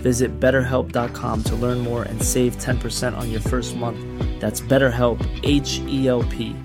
[0.00, 4.00] Visit betterhelp.com to learn more and save 10% on your first month.
[4.40, 6.56] That's BetterHelp, H E L P.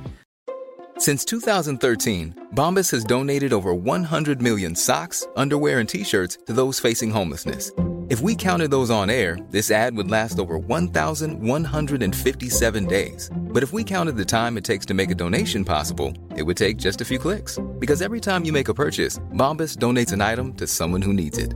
[0.97, 6.79] Since 2013, Bombas has donated over 100 million socks, underwear, and t shirts to those
[6.79, 7.69] facing homelessness.
[8.07, 13.31] If we counted those on air, this ad would last over 1,157 days.
[13.35, 16.55] But if we counted the time it takes to make a donation possible, it would
[16.55, 17.57] take just a few clicks.
[17.79, 21.39] Because every time you make a purchase, Bombas donates an item to someone who needs
[21.39, 21.55] it.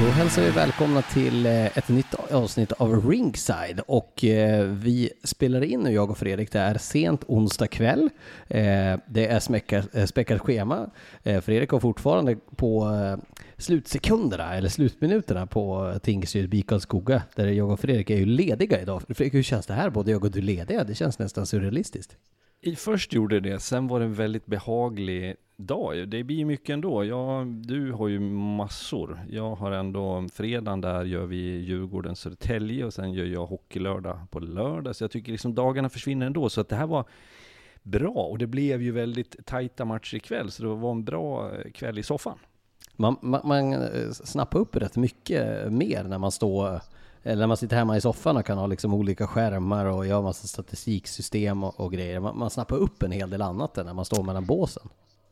[0.00, 5.64] Då hälsar vi välkomna till eh, ett nytt avsnitt av Ringside och eh, vi spelar
[5.64, 6.52] in nu, jag och Fredrik.
[6.52, 8.10] Det är sent onsdag kväll.
[8.48, 10.90] Eh, det är späckat schema.
[11.22, 12.88] Fredrik har fortfarande på
[13.56, 19.02] slutsekunderna eller slutminuterna på Tingsryd BIK Karlskoga där jag och Fredrik är ju lediga idag.
[19.08, 19.90] Fredrik, hur känns det här?
[19.90, 20.84] Både jag och du lediga?
[20.84, 22.16] Det känns nästan surrealistiskt.
[22.60, 26.08] I- Först gjorde det, sen var det en väldigt behaglig dag.
[26.08, 27.04] Det blir mycket ändå.
[27.04, 29.20] Jag, du har ju massor.
[29.30, 34.40] Jag har ändå, fredagen där gör vi Djurgården Södertälje och sen gör jag hockeylördag på
[34.40, 34.96] lördag.
[34.96, 36.48] Så jag tycker liksom dagarna försvinner ändå.
[36.48, 37.04] Så att det här var
[37.82, 40.50] bra och det blev ju väldigt tajta matcher ikväll.
[40.50, 42.38] Så det var en bra eh, kväll i soffan.
[42.96, 46.80] Man, man, man eh, snappar upp rätt mycket mer när man står
[47.22, 50.22] eller när man sitter hemma i soffan och kan ha liksom olika skärmar och göra
[50.22, 52.20] massa statistiksystem och, och grejer.
[52.20, 54.88] Man, man snappar upp en hel del annat än när man står mellan båsen.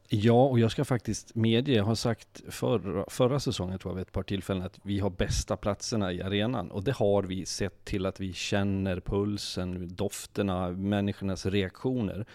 [0.08, 4.02] Ja, och jag ska faktiskt medge, jag har sagt förra, förra säsongen tror jag vid
[4.02, 6.70] ett par tillfällen att vi har bästa platserna i arenan.
[6.70, 12.26] Och det har vi sett till att vi känner pulsen, dofterna, människornas reaktioner.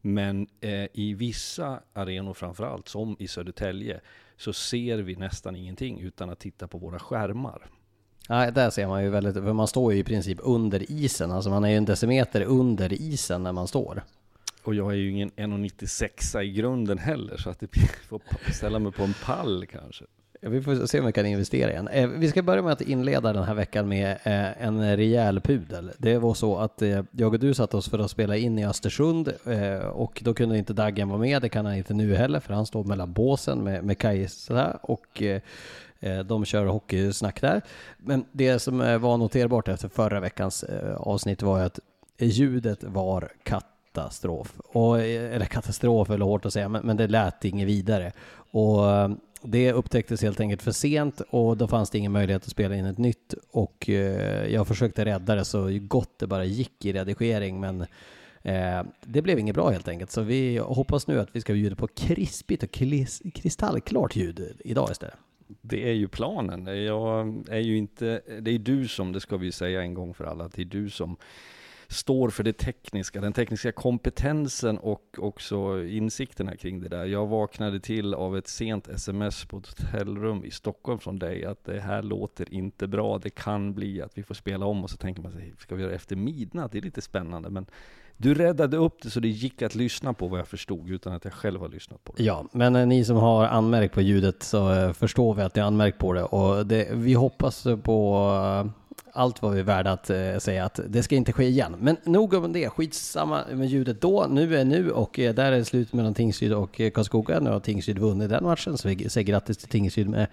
[0.00, 4.00] Men eh, i vissa arenor framförallt, som i Södertälje,
[4.36, 7.70] så ser vi nästan ingenting utan att titta på våra skärmar.
[8.30, 11.32] Nej, där ser man ju väldigt, för man står ju i princip under isen.
[11.32, 14.02] Alltså man är ju en decimeter under isen när man står.
[14.62, 17.66] Och jag är ju ingen 1,96 i grunden heller, så att det
[18.08, 18.20] får
[18.52, 20.04] ställa mig på en pall kanske.
[20.40, 21.88] Ja, Vi får se om vi kan investera igen.
[21.88, 25.90] Eh, Vi ska börja med att inleda den här veckan med eh, en rejäl pudel.
[25.98, 28.66] Det var så att eh, jag och du satt oss för att spela in i
[28.66, 29.32] Östersund
[29.92, 31.42] och då kunde inte Daggen vara med.
[31.42, 35.22] Det kan han inte nu heller för han står mellan båsen med, med Kajsa och
[36.00, 37.62] Eh, de kör hockeysnack där.
[37.98, 41.78] Men det som eh, var noterbart efter förra veckans eh, avsnitt var ju att
[42.18, 44.54] ljudet var katastrof.
[44.58, 48.12] Och, eller katastrof eller hårt att säga, men, men det lät inget vidare.
[48.52, 48.80] Och
[49.42, 52.84] det upptäcktes helt enkelt för sent och då fanns det ingen möjlighet att spela in
[52.84, 53.88] ett nytt och
[54.48, 57.86] jag försökte rädda det så gott det bara gick i redigering men
[59.00, 61.88] det blev inget bra helt enkelt så vi hoppas nu att vi ska bjuda på
[61.88, 62.70] krispigt och
[63.34, 65.16] kristallklart ljud idag istället.
[65.60, 66.84] Det är ju planen.
[66.84, 70.24] Jag är ju inte, det är du som, det ska vi säga en gång för
[70.24, 71.16] alla, att det är du som
[71.88, 77.04] står för det tekniska, den tekniska kompetensen och också insikterna kring det där.
[77.04, 81.64] Jag vaknade till av ett sent sms på ett hotellrum i Stockholm från dig att
[81.64, 83.18] det här låter inte bra.
[83.18, 85.82] Det kan bli att vi får spela om och så tänker man sig, ska vi
[85.82, 86.72] göra det efter midnatt?
[86.72, 87.66] Det är lite spännande, men
[88.22, 91.24] du räddade upp det så det gick att lyssna på vad jag förstod utan att
[91.24, 92.22] jag själv har lyssnat på det.
[92.22, 95.60] Ja, men eh, ni som har anmärkt på ljudet så eh, förstår vi att ni
[95.60, 98.28] har anmärkt på det och det, vi hoppas på
[98.64, 98.70] eh,
[99.12, 101.76] allt vad vi är värda att eh, säga att det ska inte ske igen.
[101.78, 104.26] Men nog om det, skitsamma med ljudet då.
[104.30, 107.40] Nu är nu och eh, där är det slut mellan Tingsryd och eh, Karlskoga.
[107.40, 110.26] Nu har Tingsryd vunnit den matchen så vi säger grattis till Tingsryd med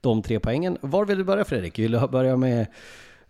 [0.00, 0.78] de tre poängen.
[0.80, 1.78] Var vill du börja Fredrik?
[1.78, 2.66] Vill du börja med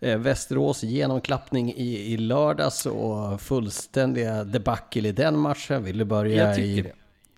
[0.01, 5.85] Eh, Västerås genomklappning i, i lördags och fullständiga debacle i den matchen.
[5.85, 6.83] Vill du börja Jag tycker i...
[6.83, 6.93] det.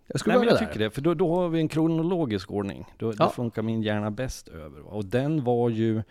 [0.07, 0.73] Jag skulle Nej, men börja jag där.
[0.73, 2.85] tycker det, för då, då har vi en kronologisk ordning.
[2.97, 3.25] Då, Ja.
[3.25, 4.81] då funkar min hjärna bäst över.
[4.95, 6.03] Och den var ju,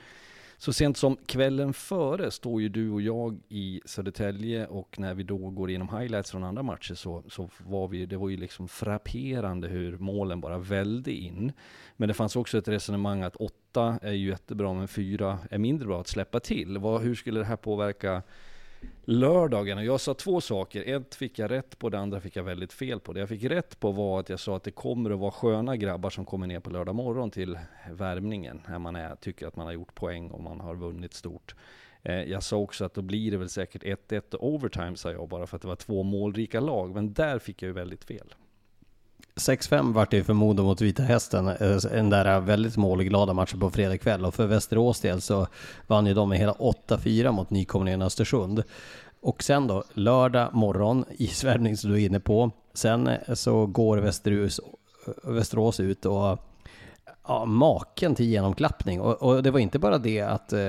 [0.58, 5.24] så sent som kvällen före står ju du och jag i Södertälje och när vi
[5.24, 8.68] då går igenom highlights från andra matcher så, så var vi, det var ju liksom
[8.68, 11.52] frapperande hur målen bara välde in.
[11.98, 15.88] Men det fanns också ett resonemang att åtta är ju jättebra men fyra är mindre
[15.88, 16.78] bra att släppa till.
[16.78, 18.22] Vad, hur skulle det här påverka
[19.06, 20.84] lördagen och jag sa två saker.
[20.96, 23.14] Ett fick jag rätt på, det andra fick jag väldigt fel på.
[23.14, 25.78] Det jag fick rätt på var att jag sa att det kommer att vara sköna
[25.78, 27.60] grabbar som kommer ner på lördag morgon till
[27.92, 28.62] värmningen.
[28.68, 31.56] När man är, tycker att man har gjort poäng och man har vunnit stort.
[32.04, 35.30] Eh, Jag sa också att då blir det väl säkert 1-1 och overtime sa jag
[35.30, 36.96] bara för att det var två målrika lag.
[36.96, 38.34] Men där fick jag ju väldigt fel.
[39.38, 43.60] 6-5 vart det ju för Modo mot Vita Hästen, den en där väldigt målglada matchen
[43.60, 45.48] på fredag kväll och för Västerås del så
[45.88, 48.64] vann ju de med hela 8-4 mot nykomlingen Östersund.
[49.22, 52.52] Och sen då, lördag morgon, isvärmning som du är inne på.
[52.74, 54.60] Sen så går Västerås,
[55.24, 56.40] Västerås ut och
[57.28, 59.02] ja, maken till genomklappning.
[59.02, 60.60] Och, och det var inte bara det att eh,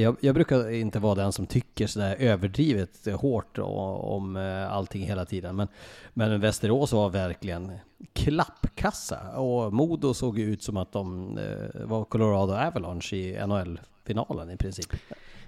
[0.00, 5.02] jag, jag brukar inte vara den som tycker sådär överdrivet hårt och, om eh, allting
[5.02, 5.56] hela tiden.
[5.56, 5.68] Men,
[6.14, 7.72] men Västerås var verkligen
[8.12, 14.50] klappkassa och Modo såg ju ut som att de eh, var Colorado Avalanche i NHL-finalen
[14.50, 14.92] i princip.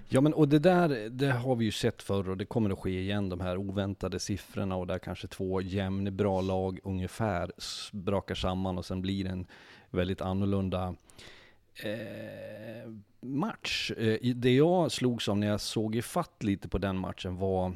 [0.09, 2.79] Ja men och det där, det har vi ju sett förr och det kommer att
[2.79, 7.51] ske igen, de här oväntade siffrorna och där kanske två jämn bra lag ungefär
[7.91, 9.47] brakar samman och sen blir det en
[9.91, 10.95] väldigt annorlunda
[11.83, 13.91] eh, match.
[13.91, 17.73] Eh, det jag slogs av när jag såg ifatt lite på den matchen var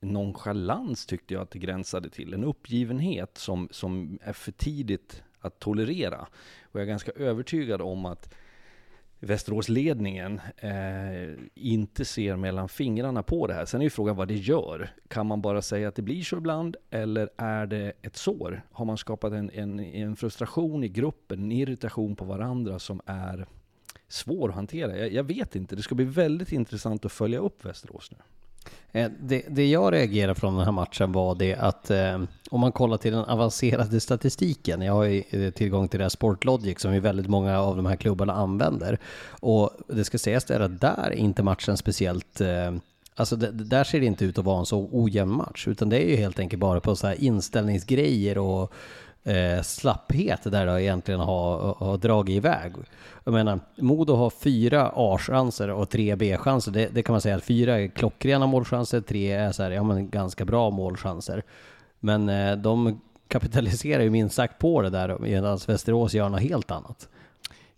[0.00, 2.34] nonchalans tyckte jag att det gränsade till.
[2.34, 6.26] En uppgivenhet som, som är för tidigt att tolerera.
[6.62, 8.34] Och jag är ganska övertygad om att
[9.22, 13.64] Västeråsledningen eh, inte ser mellan fingrarna på det här.
[13.64, 14.90] Sen är ju frågan vad det gör.
[15.08, 18.62] Kan man bara säga att det blir så ibland eller är det ett sår?
[18.72, 23.46] Har man skapat en, en, en frustration i gruppen, en irritation på varandra som är
[24.08, 24.96] svår att hantera?
[24.96, 25.76] Jag, jag vet inte.
[25.76, 28.18] Det ska bli väldigt intressant att följa upp Västerås nu.
[28.92, 32.72] Eh, det, det jag reagerar från den här matchen var det att eh, om man
[32.72, 36.94] kollar till den avancerade statistiken, jag har ju eh, tillgång till det här Sportlogic som
[36.94, 38.98] ju väldigt många av de här klubbarna använder.
[39.28, 42.72] Och det ska sägas det är att där är inte matchen speciellt eh,
[43.14, 45.88] Alltså det, det där ser det inte ut att vara en så ojämn match, utan
[45.88, 48.72] det är ju helt enkelt bara på så här inställningsgrejer och
[49.24, 52.72] eh, slapphet där det egentligen har, har dragit iväg.
[53.24, 56.72] Jag menar, Modo har fyra A-chanser och tre B-chanser.
[56.72, 59.82] Det, det kan man säga att fyra är klockrena målchanser, tre är så här, ja,
[59.82, 61.42] men ganska bra målchanser.
[62.00, 66.70] Men eh, de kapitaliserar ju minst sagt på det där medan Västerås gör något helt
[66.70, 67.08] annat.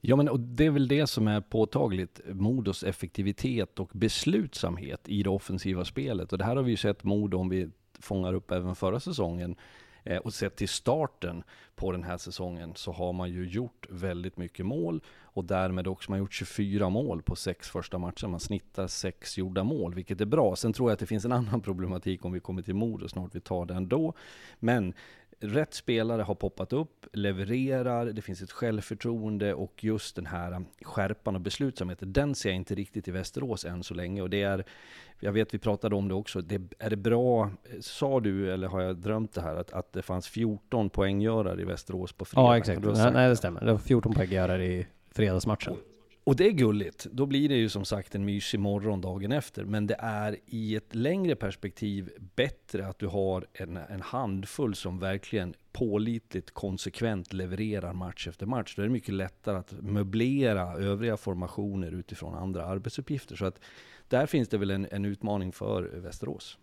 [0.00, 5.22] Ja, men och det är väl det som är påtagligt, Modos effektivitet och beslutsamhet i
[5.22, 6.32] det offensiva spelet.
[6.32, 9.56] Och det här har vi ju sett Modo, om vi fångar upp även förra säsongen,
[10.04, 11.42] Eh, och sett till starten
[11.74, 15.02] på den här säsongen, så har man ju gjort väldigt mycket mål
[15.34, 18.26] och därmed också man har gjort 24 mål på sex första matcher.
[18.26, 20.56] Man snittar sex gjorda mål, vilket är bra.
[20.56, 23.34] Sen tror jag att det finns en annan problematik om vi kommer till Modo snart,
[23.34, 24.14] vi tar den då.
[24.58, 24.94] Men
[25.44, 31.34] rätt spelare har poppat upp, levererar, det finns ett självförtroende och just den här skärpan
[31.34, 34.22] och beslutsamheten, den ser jag inte riktigt i Västerås än så länge.
[34.22, 34.64] Och det är,
[35.20, 38.80] jag vet vi pratade om det också, det, är det bra, sa du eller har
[38.80, 42.46] jag drömt det här, att, att det fanns 14 poänggörare i Västerås på fredag?
[42.46, 42.80] Ja, exakt.
[43.12, 43.60] Nej, det stämmer.
[43.60, 45.76] Det var 14 poänggörare i fredagsmatchen.
[46.24, 47.06] Och det är gulligt.
[47.12, 49.64] Då blir det ju som sagt en mysig morgon dagen efter.
[49.64, 54.98] Men det är i ett längre perspektiv bättre att du har en, en handfull som
[54.98, 58.74] verkligen pålitligt, konsekvent levererar match efter match.
[58.76, 63.36] Då är det mycket lättare att möblera övriga formationer utifrån andra arbetsuppgifter.
[63.36, 63.60] Så att
[64.08, 66.58] där finns det väl en, en utmaning för Västerås.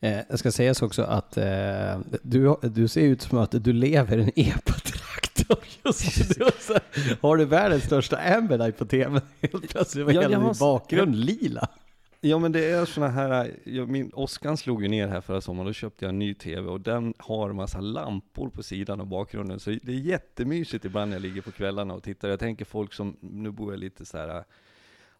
[0.00, 4.18] Eh, jag ska sägas också att eh, du, du ser ut som att du lever
[4.18, 5.27] i en epatraktor
[5.84, 6.46] just nu.
[6.60, 6.78] Så
[7.20, 9.20] Har du världens största Amberlight på tv?
[9.40, 11.68] Helt plötsligt var Ja, hela din bakgrund lila.
[12.20, 15.66] Ja men det är såna här, jag, min Oskan slog ju ner här förra sommaren,
[15.66, 19.60] då köpte jag en ny TV och den har massa lampor på sidan och bakgrunden.
[19.60, 22.28] Så det är jättemysigt ibland när jag ligger på kvällarna och tittar.
[22.28, 24.44] Jag tänker folk som, nu bor jag lite så här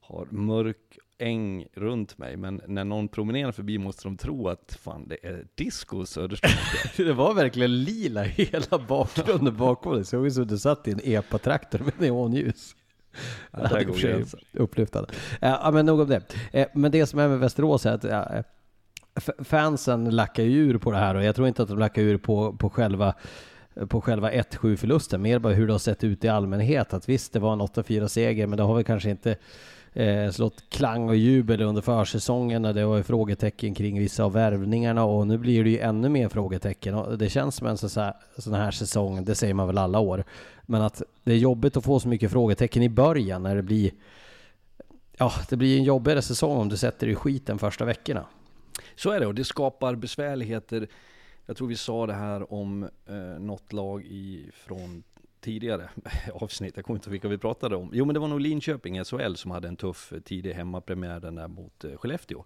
[0.01, 5.09] har mörk äng runt mig, men när någon promenerar förbi måste de tro att fan
[5.09, 6.53] det är disco Söderström.
[7.07, 10.05] Det var verkligen lila hela bakgrunden bakom dig.
[10.05, 12.77] Såg ut som du satt i en epatraktor med neonljus.
[13.51, 14.41] Ja, det här går gränsen.
[14.53, 15.09] Upplyftande.
[15.41, 16.23] Eh, Ja, men nog om det.
[16.53, 18.43] Eh, Men det som är med Västerås är att eh,
[19.45, 22.53] fansen lackar ur på det här och jag tror inte att de lackar ur på,
[22.53, 23.15] på själva
[23.89, 26.95] på själva 1-7 förlusten, mer bara hur det har sett ut i allmänhet.
[26.95, 29.37] Att visst, det var en 8-4 seger, men det har väl kanske inte
[29.99, 35.05] eh, slått klang och jubel under försäsongen när det var frågetecken kring vissa av värvningarna
[35.05, 38.15] och nu blir det ju ännu mer frågetecken och det känns som en sån här,
[38.39, 40.25] sån här säsong, det säger man väl alla år,
[40.63, 43.91] men att det är jobbigt att få så mycket frågetecken i början när det blir
[45.21, 48.27] Ja, det blir en jobbigare säsong om du sätter dig i skiten första veckorna.
[48.97, 50.89] Så är det och det skapar besvärligheter.
[51.47, 55.03] Jag tror vi sa det här om eh, något lag i, från
[55.41, 55.89] tidigare
[56.35, 57.91] avsnitt, jag kommer inte ihåg vilka vi pratade om.
[57.93, 61.35] Jo men det var nog Linköping SHL som hade en tuff eh, tidig hemmapremiär den
[61.35, 62.45] där mot eh, Skellefteå.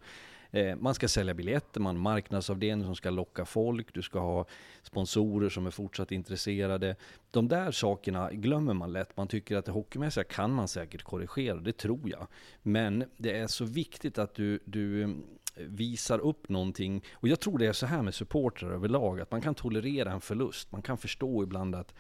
[0.51, 4.47] Eh, man ska sälja biljetter, man har marknadsavdelning som ska locka folk, du ska ha
[4.83, 6.97] sponsorer som är fortsatt intresserade.
[7.31, 9.17] De där sakerna glömmer man lätt.
[9.17, 12.27] Man tycker att det hockeymässiga kan man säkert korrigera, det tror jag.
[12.63, 15.15] Men det är så viktigt att du, du
[15.57, 17.05] visar upp någonting.
[17.13, 20.21] Och jag tror det är så här med supportrar överlag, att man kan tolerera en
[20.21, 20.73] förlust.
[20.73, 21.95] Man kan förstå ibland att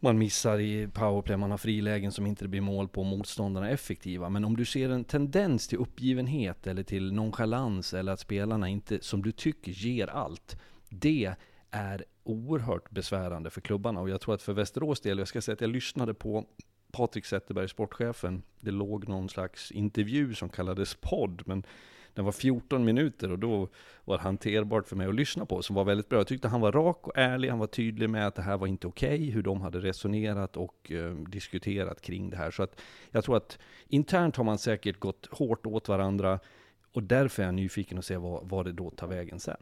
[0.00, 4.28] man missar i powerplay, man har frilägen som inte blir mål på, motståndarna är effektiva.
[4.28, 8.98] Men om du ser en tendens till uppgivenhet eller till nonchalans eller att spelarna inte,
[9.02, 10.60] som du tycker, ger allt.
[10.88, 11.34] Det
[11.70, 15.54] är oerhört besvärande för klubbarna och jag tror att för Västerås del, jag ska säga
[15.54, 16.46] att jag lyssnade på
[16.92, 18.42] Patrik Zetterberg, sportchefen.
[18.60, 21.62] Det låg någon slags intervju som kallades podd, men
[22.14, 23.68] den var 14 minuter och då
[24.04, 26.18] var det hanterbart för mig att lyssna på, som var väldigt bra.
[26.18, 28.66] Jag tyckte han var rak och ärlig, han var tydlig med att det här var
[28.66, 32.50] inte okej, okay, hur de hade resonerat och eh, diskuterat kring det här.
[32.50, 36.38] Så att jag tror att internt har man säkert gått hårt åt varandra
[36.92, 39.56] och därför är jag nyfiken att se vad, vad det då tar vägen sen.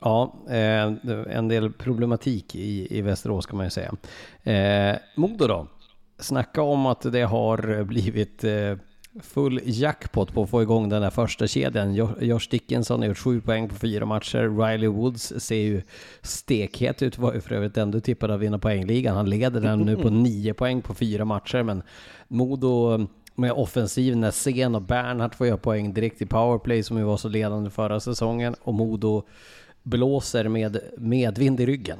[0.00, 0.92] Ja, eh,
[1.36, 3.94] en del problematik i, i Västerås kan man ju säga.
[4.42, 5.66] Eh, Modo då?
[6.18, 8.76] Snacka om att det har blivit eh,
[9.22, 11.94] full jackpot på att få igång den där första kedjan.
[12.20, 14.66] Josh Dickinson har gjort sju poäng på fyra matcher.
[14.66, 15.82] Riley Woods ser ju
[16.22, 19.16] stekhet ut, var ju för övrigt den du tippade att vinna poängligan.
[19.16, 21.82] Han leder den nu på nio poäng på fyra matcher, men
[22.28, 27.04] Modo med offensiv när Sen och Bernhardt får göra poäng direkt i powerplay som ju
[27.04, 29.26] var så ledande förra säsongen och Modo
[29.82, 31.98] blåser med medvind i ryggen.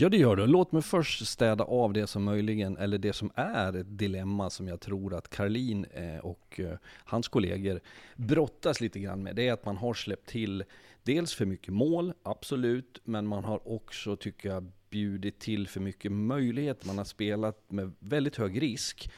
[0.00, 0.46] Ja det gör du.
[0.46, 4.68] Låt mig först städa av det som möjligen, eller det som är ett dilemma som
[4.68, 7.80] jag tror att Karlin eh, och eh, hans kollegor
[8.16, 9.36] brottas lite grann med.
[9.36, 10.64] Det är att man har släppt till
[11.02, 16.12] dels för mycket mål, absolut, men man har också, tycker jag, bjudit till för mycket
[16.12, 16.86] möjligheter.
[16.86, 19.10] Man har spelat med väldigt hög risk.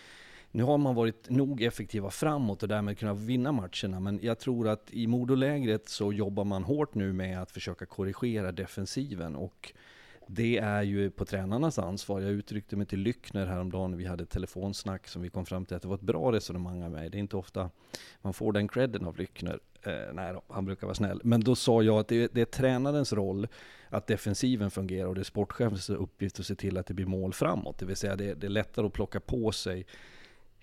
[0.51, 4.69] Nu har man varit nog effektiva framåt och därmed kunnat vinna matcherna, men jag tror
[4.69, 9.73] att i Modolägret så jobbar man hårt nu med att försöka korrigera defensiven och
[10.33, 12.21] det är ju på tränarnas ansvar.
[12.21, 15.77] Jag uttryckte mig till Lyckner häromdagen, vi hade ett telefonsnack som vi kom fram till
[15.77, 17.11] att det var ett bra resonemang av mig.
[17.11, 17.71] Det är inte ofta
[18.23, 19.61] man får den credden av Lyckner.
[19.83, 21.21] Eh, nej då, han brukar vara snäll.
[21.25, 23.49] Men då sa jag att det, det är tränarens roll
[23.89, 27.33] att defensiven fungerar och det är sportchefens uppgift att se till att det blir mål
[27.33, 27.79] framåt.
[27.79, 29.87] Det vill säga det, det är lättare att plocka på sig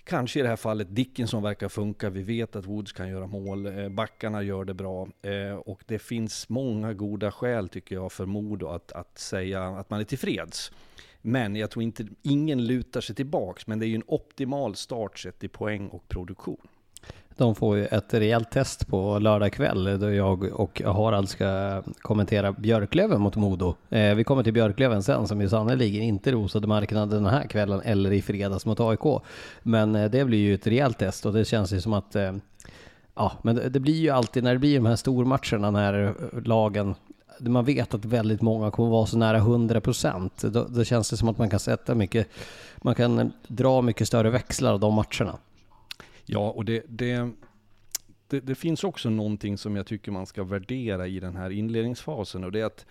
[0.07, 2.09] Kanske i det här fallet Dickinson verkar funka.
[2.09, 3.65] Vi vet att Woods kan göra mål.
[3.65, 5.07] Eh, backarna gör det bra.
[5.21, 9.89] Eh, och det finns många goda skäl tycker jag för Modo att, att säga att
[9.89, 10.71] man är tillfreds.
[11.21, 13.67] Men jag tror inte, ingen lutar sig tillbaks.
[13.67, 16.67] Men det är ju en optimal start sett i poäng och produktion.
[17.37, 22.51] De får ju ett rejält test på lördag kväll då jag och Harald ska kommentera
[22.51, 23.75] Björklöven mot Modo.
[23.89, 27.81] Eh, vi kommer till Björklöven sen som ju sannerligen inte rosade marknaden den här kvällen
[27.81, 29.21] eller i fredags mot AIK.
[29.63, 32.33] Men eh, det blir ju ett rejält test och det känns ju som att eh,
[33.15, 36.13] Ja, men det, det blir ju alltid när det blir de här stormatcherna när
[36.45, 36.95] lagen
[37.39, 40.41] man vet att väldigt många kommer vara så nära 100 procent.
[40.41, 42.27] Då, då känns det som att man kan sätta mycket,
[42.77, 45.37] man kan dra mycket större växlar av de matcherna.
[46.29, 47.31] Ja, och det, det,
[48.27, 52.43] det, det, finns också någonting som jag tycker man ska värdera i den här inledningsfasen
[52.43, 52.85] och det är att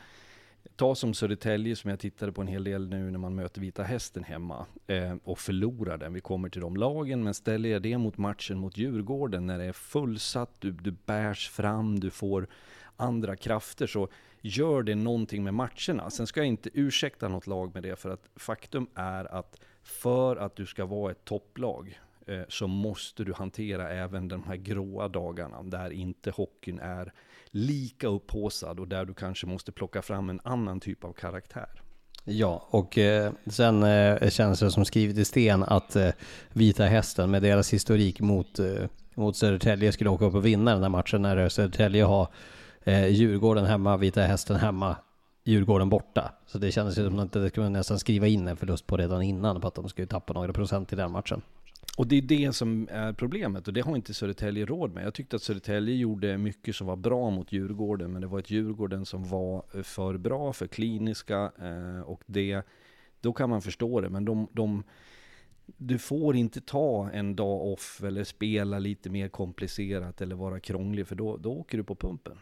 [0.76, 3.82] ta som Södertälje som jag tittade på en hel del nu när man möter Vita
[3.82, 6.12] Hästen hemma eh, och förlorar den.
[6.12, 9.64] Vi kommer till de lagen, men ställer jag det mot matchen mot Djurgården när det
[9.64, 12.46] är fullsatt, du, du bärs fram, du får
[12.96, 14.08] andra krafter så
[14.40, 16.10] gör det någonting med matcherna.
[16.10, 20.36] Sen ska jag inte ursäkta något lag med det för att faktum är att för
[20.36, 25.08] att du ska vara ett topplag Eh, så måste du hantera även de här gråa
[25.08, 27.12] dagarna där inte hockeyn är
[27.50, 31.82] lika upphåsad och där du kanske måste plocka fram en annan typ av karaktär.
[32.24, 36.10] Ja, och eh, sen eh, känns det som skrivet i sten att eh,
[36.52, 40.82] Vita Hästen med deras historik mot, eh, mot Södertälje skulle åka upp och vinna den
[40.82, 42.28] här matchen när Södertälje har
[42.84, 44.96] eh, Djurgården hemma, Vita Hästen hemma,
[45.44, 46.32] Djurgården borta.
[46.46, 49.60] Så det kändes som att det skulle nästan skriva in en förlust på redan innan
[49.60, 51.42] på att de skulle tappa några procent i den matchen.
[51.96, 55.06] Och det är det som är problemet och det har inte Södertälje råd med.
[55.06, 58.50] Jag tyckte att Södertälje gjorde mycket som var bra mot Djurgården, men det var ett
[58.50, 62.62] Djurgården som var eh, för bra, för kliniska eh, och det,
[63.20, 64.08] då kan man förstå det.
[64.08, 64.82] Men de, de
[65.66, 71.06] du får inte ta en dag off eller spela lite mer komplicerat eller vara krånglig
[71.06, 72.38] för då, då åker du på pumpen.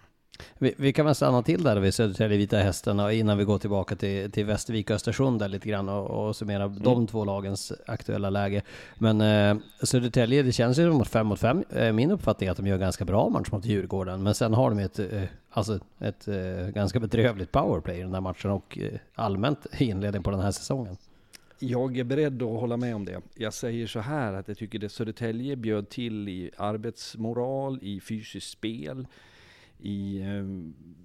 [0.59, 3.97] Vi, vi, kan väl stanna till där vid Södertälje Vita Hästen innan vi går tillbaka
[3.97, 6.83] till, till Västervik och Östersund där lite grann och, och summera mm.
[6.83, 8.63] de två lagens aktuella läge.
[8.99, 12.51] Men eh, Södertälje, det känns ju som att 5 mot 5, eh, min uppfattning är
[12.51, 14.23] att de gör ganska bra match mot Djurgården.
[14.23, 18.21] Men sen har de ett, eh, alltså ett eh, ganska bedrövligt powerplay i den här
[18.21, 20.97] matchen och eh, allmänt inledning på den här säsongen.
[21.59, 23.21] Jag är beredd att hålla med om det.
[23.35, 28.51] Jag säger så här att jag tycker det Södertälje bjöd till i arbetsmoral, i fysiskt
[28.51, 29.07] spel,
[29.85, 30.45] i eh,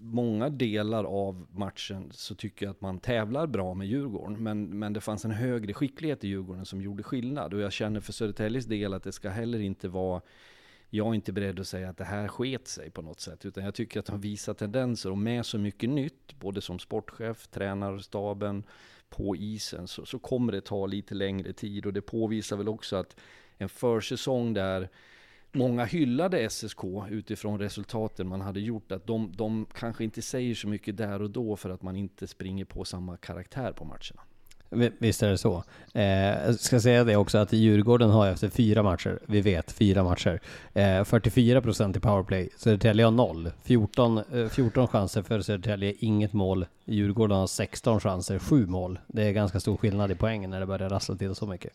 [0.01, 4.43] många delar av matchen så tycker jag att man tävlar bra med Djurgården.
[4.43, 7.53] Men, men det fanns en högre skicklighet i Djurgården som gjorde skillnad.
[7.53, 10.21] Och jag känner för Södertäljes del att det ska heller inte vara
[10.89, 13.63] jag är inte beredd att säga att det här sket sig på något sätt, utan
[13.63, 18.63] jag tycker att de visar tendenser och med så mycket nytt, både som sportchef, tränarstaben,
[19.09, 22.95] på isen, så, så kommer det ta lite längre tid och det påvisar väl också
[22.95, 23.19] att
[23.57, 24.89] en försäsong där
[25.51, 28.91] många hyllade SSK utifrån resultaten man hade gjort.
[28.91, 32.27] Att de, de kanske inte säger så mycket där och då för att man inte
[32.27, 34.22] springer på samma karaktär på matcherna.
[35.00, 35.63] Visst är det så.
[35.94, 40.03] Eh, jag ska säga det också att Djurgården har efter fyra matcher, vi vet fyra
[40.03, 40.39] matcher,
[40.74, 42.50] eh, 44 procent i powerplay.
[42.58, 43.51] Södertälje har noll.
[43.63, 46.65] 14, eh, 14 chanser för Södertälje, inget mål.
[46.86, 49.00] Djurgården har 16 chanser, sju mål.
[49.08, 51.74] Det är ganska stor skillnad i poängen när det börjar rassla till så mycket.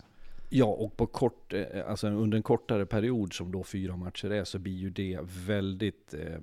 [0.56, 4.44] Ja, och på kort, eh, alltså under en kortare period som då fyra matcher är,
[4.44, 6.38] så blir ju det väldigt eh,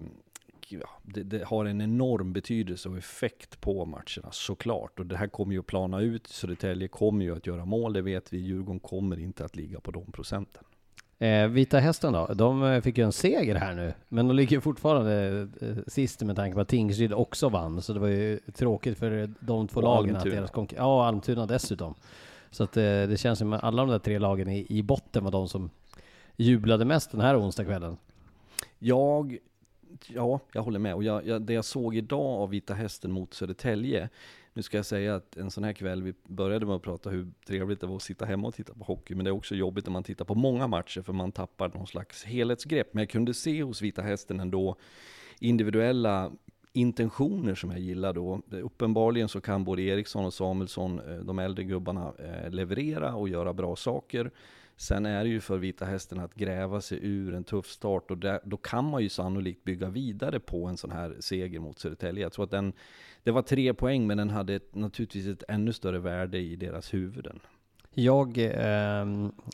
[0.68, 5.00] ja, det, det, har en enorm betydelse och effekt på matcherna såklart.
[5.00, 6.28] Och det här kommer ju att plana ut.
[6.28, 8.38] Södertälje kommer ju att göra mål, det vet vi.
[8.38, 10.64] Djurgården kommer inte att ligga på de procenten.
[11.20, 14.60] Eh, Vita Hästen då, de eh, fick ju en seger här nu, men de ligger
[14.60, 18.98] fortfarande eh, sist med tanke på att Tingsryd också vann, så det var ju tråkigt
[18.98, 20.44] för de två och lagen Almtuna.
[20.44, 20.68] att deras.
[20.76, 21.96] Ja, Almtuna dessutom.
[22.52, 25.24] Så att eh, det känns som att alla de där tre lagen i, i botten
[25.24, 25.70] var de som
[26.36, 27.98] jublade mest den här onsdagskvällen.
[28.80, 29.38] Jag
[30.08, 30.96] ja, jag håller med.
[30.96, 34.10] Och jag, jag, det jag såg idag av Vita Hästen mot Södertälje,
[34.54, 37.32] nu ska jag säga att en sån här kväll, vi började med att prata hur
[37.48, 39.86] trevligt det var att sitta hemma och titta på hockey, men det är också jobbigt
[39.86, 42.94] när man tittar på många matcher, för man tappar någon slags helhetsgrepp.
[42.94, 44.76] Men jag kunde se hos Vita Hästen ändå
[45.40, 46.32] individuella
[46.74, 48.42] intentioner som jag gillar då.
[48.52, 53.54] Uppenbarligen så kan både Eriksson och Samuelsson, eh, de äldre gubbarna, eh, leverera och göra
[53.54, 54.32] bra saker.
[54.78, 58.18] Sen är det ju för Vita Hästen att gräva sig ur en tuff start och
[58.18, 62.24] där, då kan man ju sannolikt bygga vidare på en sån här seger mot Södertälje.
[62.24, 62.74] Jag tror att den,
[63.24, 66.94] det var tre poäng men den hade ett, naturligtvis ett ännu större värde i deras
[66.94, 67.40] huvuden.
[67.96, 69.06] Jag, eh,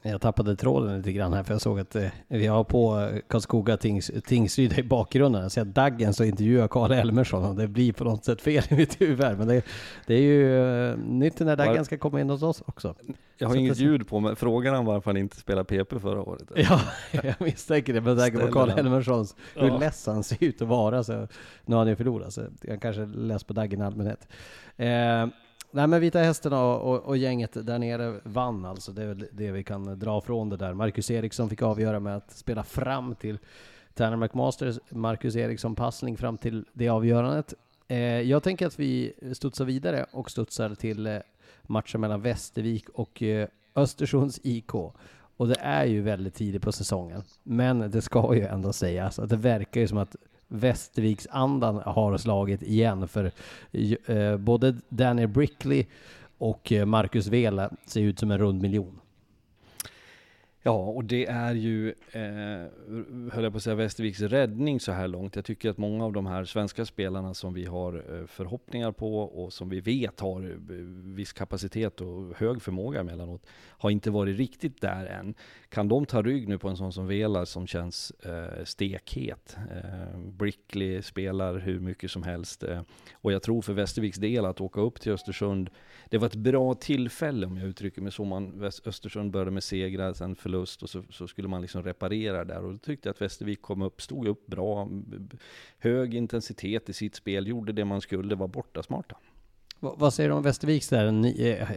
[0.03, 3.77] jag tappade tråden lite grann här för jag såg att eh, vi har på Karlskoga
[3.77, 5.41] Tings, Tingsryd i bakgrunden.
[5.41, 8.63] Jag ser att Daggen så intervjuar Karl Elmersson och det blir på något sätt fel
[8.69, 9.35] i mitt huvud här.
[9.35, 9.65] Men det,
[10.05, 12.95] det är ju eh, nytt när Daggen ska komma in hos oss också.
[13.37, 14.35] Jag har så inget ljud på mig.
[14.35, 16.51] Frågan han varför han inte spelade PP förra året.
[16.55, 19.77] Ja, jag misstänker det med tanke på Karl Elmerssons, hur ja.
[19.77, 21.03] less han ser ut att vara.
[21.03, 21.27] Så,
[21.65, 24.27] nu har han ju förlorat, så jag kanske läst på Daggen i allmänhet.
[24.77, 25.27] Eh,
[25.71, 28.91] Nej men Vita Hästen och, och, och, gänget där nere vann alltså.
[28.91, 30.73] Det är väl det vi kan dra från det där.
[30.73, 33.39] Marcus Eriksson fick avgöra med att spela fram till
[33.93, 37.53] Tanner McMasters, Marcus Eriksson passning fram till det avgörandet.
[37.87, 41.17] Eh, jag tänker att vi studsar vidare och studsar till eh,
[41.63, 44.73] matchen mellan Västervik och eh, Östersunds IK.
[45.37, 47.23] Och det är ju väldigt tidigt på säsongen.
[47.43, 50.15] Men det ska ju ändå sägas att det verkar ju som att
[50.47, 53.31] Västerviksandan har slagit igen för
[54.05, 55.85] eh, både Daniel Brickley
[56.37, 58.99] och eh, Marcus Vela ser ut som en rund miljon.
[60.63, 65.07] Ja, och det är ju, eh, höll jag på att säga, Västerviks räddning så här
[65.07, 65.35] långt.
[65.35, 69.19] Jag tycker att många av de här svenska spelarna som vi har eh, förhoppningar på
[69.19, 70.75] och som vi vet har eh,
[71.15, 75.35] viss kapacitet och hög förmåga emellanåt, har inte varit riktigt där än.
[75.69, 79.57] Kan de ta rygg nu på en sån som Vela som känns eh, stekhet?
[79.71, 82.63] Eh, Brickley spelar hur mycket som helst.
[82.63, 82.81] Eh,
[83.13, 85.69] och jag tror för Västerviks del att åka upp till Östersund,
[86.09, 88.23] det var ett bra tillfälle om jag uttrycker mig så.
[88.23, 92.65] Man, Östersund började med segrar, sen förlust och så, så, skulle man liksom reparera där.
[92.65, 94.89] Och då tyckte jag att Västervik kom upp, stod upp bra,
[95.79, 99.15] hög intensitet i sitt spel, gjorde det man skulle, var borta smarta.
[99.79, 101.05] Vad säger du om Västerviks där?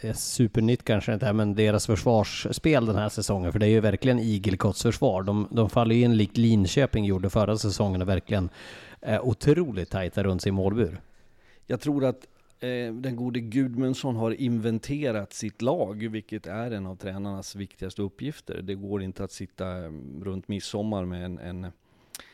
[0.05, 3.81] Eh, supernytt kanske inte är, men deras försvarsspel den här säsongen, för det är ju
[3.81, 5.23] verkligen igelkottsförsvar.
[5.23, 8.49] De, de faller ju in likt Linköping gjorde förra säsongen och verkligen
[9.01, 11.01] är otroligt tajta runt sin målbur.
[11.67, 12.27] Jag tror att
[12.61, 18.63] eh, den gode Gudmundsson har inventerat sitt lag, vilket är en av tränarnas viktigaste uppgifter.
[18.63, 21.67] Det går inte att sitta mm, runt midsommar med en, en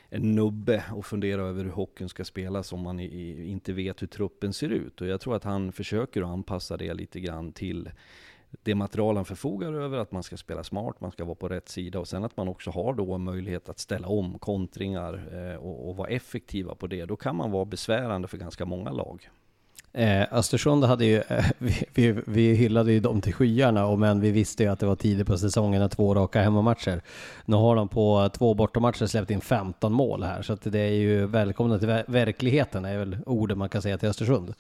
[0.09, 4.07] en nubbe och fundera över hur hockeyn ska spelas om man i, inte vet hur
[4.07, 5.01] truppen ser ut.
[5.01, 7.91] Och jag tror att han försöker att anpassa det lite grann till
[8.63, 11.69] det material han förfogar över, att man ska spela smart, man ska vara på rätt
[11.69, 15.89] sida och sen att man också har då möjlighet att ställa om kontringar eh, och,
[15.89, 17.05] och vara effektiva på det.
[17.05, 19.29] Då kan man vara besvärande för ganska många lag.
[19.97, 24.21] Eh, Östersund hade ju, eh, vi, vi, vi, hyllade ju dem till skyarna, och men
[24.21, 27.03] vi visste ju att det var tidigt på säsongen och två raka hemmamatcher.
[27.45, 30.93] Nu har de på två bortamatcher släppt in 15 mål här, så att det är
[30.93, 34.55] ju välkomna till verkligheten, är väl orden man kan säga till Östersund.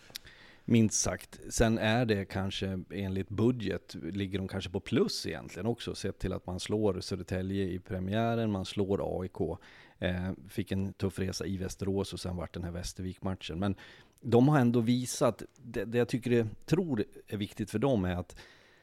[0.64, 1.40] Minst sagt.
[1.50, 6.32] Sen är det kanske enligt budget, ligger de kanske på plus egentligen också, sett till
[6.32, 9.58] att man slår Södertälje i premiären, man slår AIK.
[9.98, 13.58] Eh, fick en tuff resa i Västerås och sen vart den här Västervik-matchen.
[13.58, 13.74] Men
[14.20, 18.16] de har ändå visat, det, det jag tycker är, tror är viktigt för dem är
[18.16, 18.36] att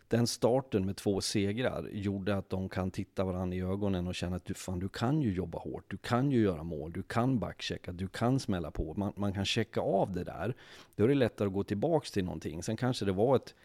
[0.07, 4.35] den starten med två segrar gjorde att de kan titta varandra i ögonen och känna
[4.35, 7.39] att du, fan, du kan ju jobba hårt, du kan ju göra mål, du kan
[7.39, 8.93] backchecka, du kan smälla på.
[8.97, 10.55] Man, man kan checka av det där.
[10.95, 12.63] Då är det lättare att gå tillbaks till någonting.
[12.63, 13.55] Sen kanske det var ett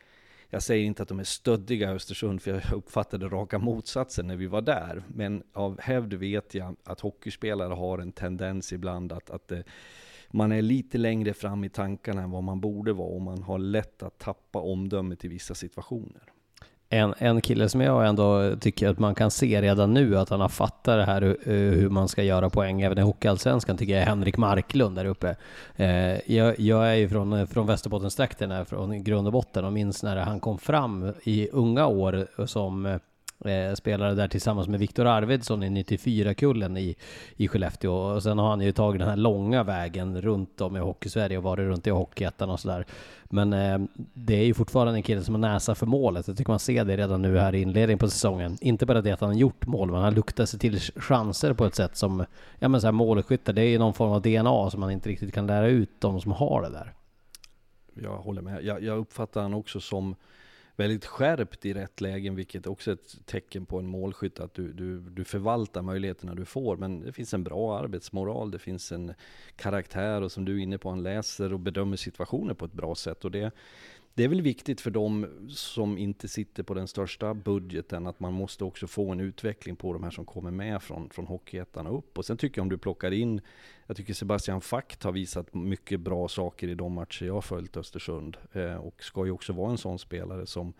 [0.51, 4.37] jag säger inte att de är stöddiga i Östersund, för jag uppfattade raka motsatsen när
[4.37, 5.03] vi var där.
[5.09, 9.61] Men av hävd vet jag att hockeyspelare har en tendens ibland att, att eh,
[10.31, 13.59] man är lite längre fram i tankarna än vad man borde vara och man har
[13.59, 16.23] lätt att tappa omdömet i vissa situationer.
[16.91, 20.41] En, en kille som jag ändå tycker att man kan se redan nu att han
[20.41, 24.03] har fattat det här eh, hur man ska göra poäng även i Hockeyallsvenskan tycker jag
[24.03, 25.37] är Henrik Marklund där uppe.
[25.77, 30.03] Eh, jag, jag är ju från, eh, från Västerbottenstrakten, från grund och botten och minns
[30.03, 32.97] när han kom fram i unga år som eh,
[33.45, 36.97] Eh, spelade där tillsammans med Viktor Arvidsson i 94-kullen i,
[37.37, 37.93] i Skellefteå.
[37.93, 41.45] Och sen har han ju tagit den här långa vägen runt om i Hockeysverige och
[41.45, 42.87] varit runt i Hockeyettan och sådär.
[43.25, 43.79] Men eh,
[44.15, 46.29] det är ju fortfarande en kille som har näsa för målet.
[46.29, 48.59] Jag tycker man ser det redan nu här i inledningen på säsongen.
[48.61, 51.65] Inte bara det att han har gjort mål, men han luktar sig till chanser på
[51.65, 52.25] ett sätt som,
[52.59, 55.09] ja men så här målskyttar, det är ju någon form av DNA som man inte
[55.09, 56.93] riktigt kan lära ut de som har det där.
[58.03, 58.65] Jag håller med.
[58.65, 60.17] Jag, jag uppfattar han också som
[60.79, 64.73] väldigt skärpt i rätt lägen, vilket också är ett tecken på en målskytt, att du,
[64.73, 66.77] du, du förvaltar möjligheterna du får.
[66.77, 69.15] Men det finns en bra arbetsmoral, det finns en
[69.57, 72.95] karaktär och som du är inne på, han läser och bedömer situationer på ett bra
[72.95, 73.25] sätt.
[73.25, 73.51] Och det,
[74.19, 78.33] det är väl viktigt för de som inte sitter på den största budgeten att man
[78.33, 81.99] måste också få en utveckling på de här som kommer med från, från Hockeyettan och
[81.99, 82.19] upp.
[82.19, 83.41] Och sen tycker jag om du plockar in,
[83.87, 87.77] jag tycker Sebastian Fakt har visat mycket bra saker i de matcher jag har följt
[87.77, 88.37] Östersund.
[88.53, 90.73] Eh, och ska ju också vara en sån spelare som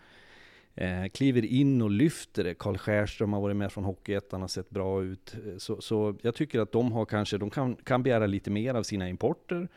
[0.75, 2.53] eh, kliver in och lyfter det.
[2.53, 5.35] Karl Skärström har varit med från Hockeyettan, har sett bra ut.
[5.47, 8.73] Eh, så, så jag tycker att de har kanske, de kan, kan begära lite mer
[8.73, 9.67] av sina importer.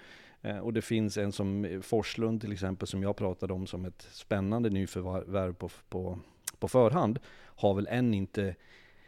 [0.43, 3.85] Eh, och det finns en som eh, Forslund till exempel, som jag pratade om som
[3.85, 6.19] ett spännande nyförvärv på, på,
[6.59, 8.55] på förhand, har väl än inte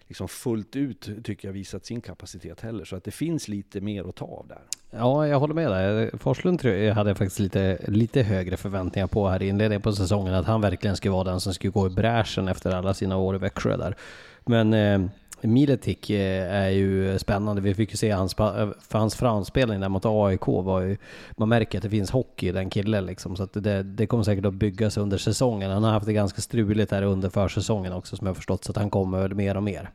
[0.08, 2.84] liksom fullt ut, tycker jag, visat sin kapacitet heller.
[2.84, 4.62] Så att det finns lite mer att ta av där.
[4.90, 6.04] Ja, jag håller med dig.
[6.04, 9.92] Eh, Forslund tror jag hade faktiskt lite, lite högre förväntningar på här i inledningen på
[9.92, 13.16] säsongen, att han verkligen skulle vara den som skulle gå i bräschen efter alla sina
[13.16, 13.96] år i Växjö där.
[14.44, 15.10] Men eh,
[15.48, 17.62] Miletic eh, är ju spännande.
[17.62, 20.96] Vi fick ju se hans, eh, för hans framspelning där mot AIK var ju,
[21.37, 23.37] man märker att det finns hockey i den killen liksom.
[23.37, 25.70] Så att det, det kommer säkert att byggas under säsongen.
[25.70, 28.76] Han har haft det ganska struligt här under försäsongen också som jag förstått, så att
[28.76, 29.90] han kommer väl mer och mer.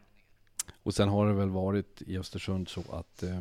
[0.84, 3.40] Och sen har det väl varit i Östersund så att eh,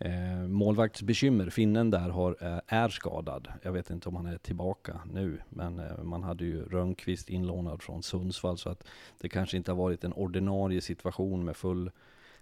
[0.00, 3.48] Eh, målvaktsbekymmer, finnen där har, eh, är skadad.
[3.62, 7.82] Jag vet inte om han är tillbaka nu, men eh, man hade ju Rönnqvist inlånad
[7.82, 8.84] från Sundsvall, så att
[9.20, 11.90] det kanske inte har varit en ordinarie situation med full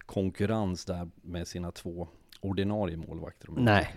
[0.06, 2.08] konkurrens där med sina två
[2.40, 3.48] ordinarie målvakter.
[3.56, 3.94] Nej.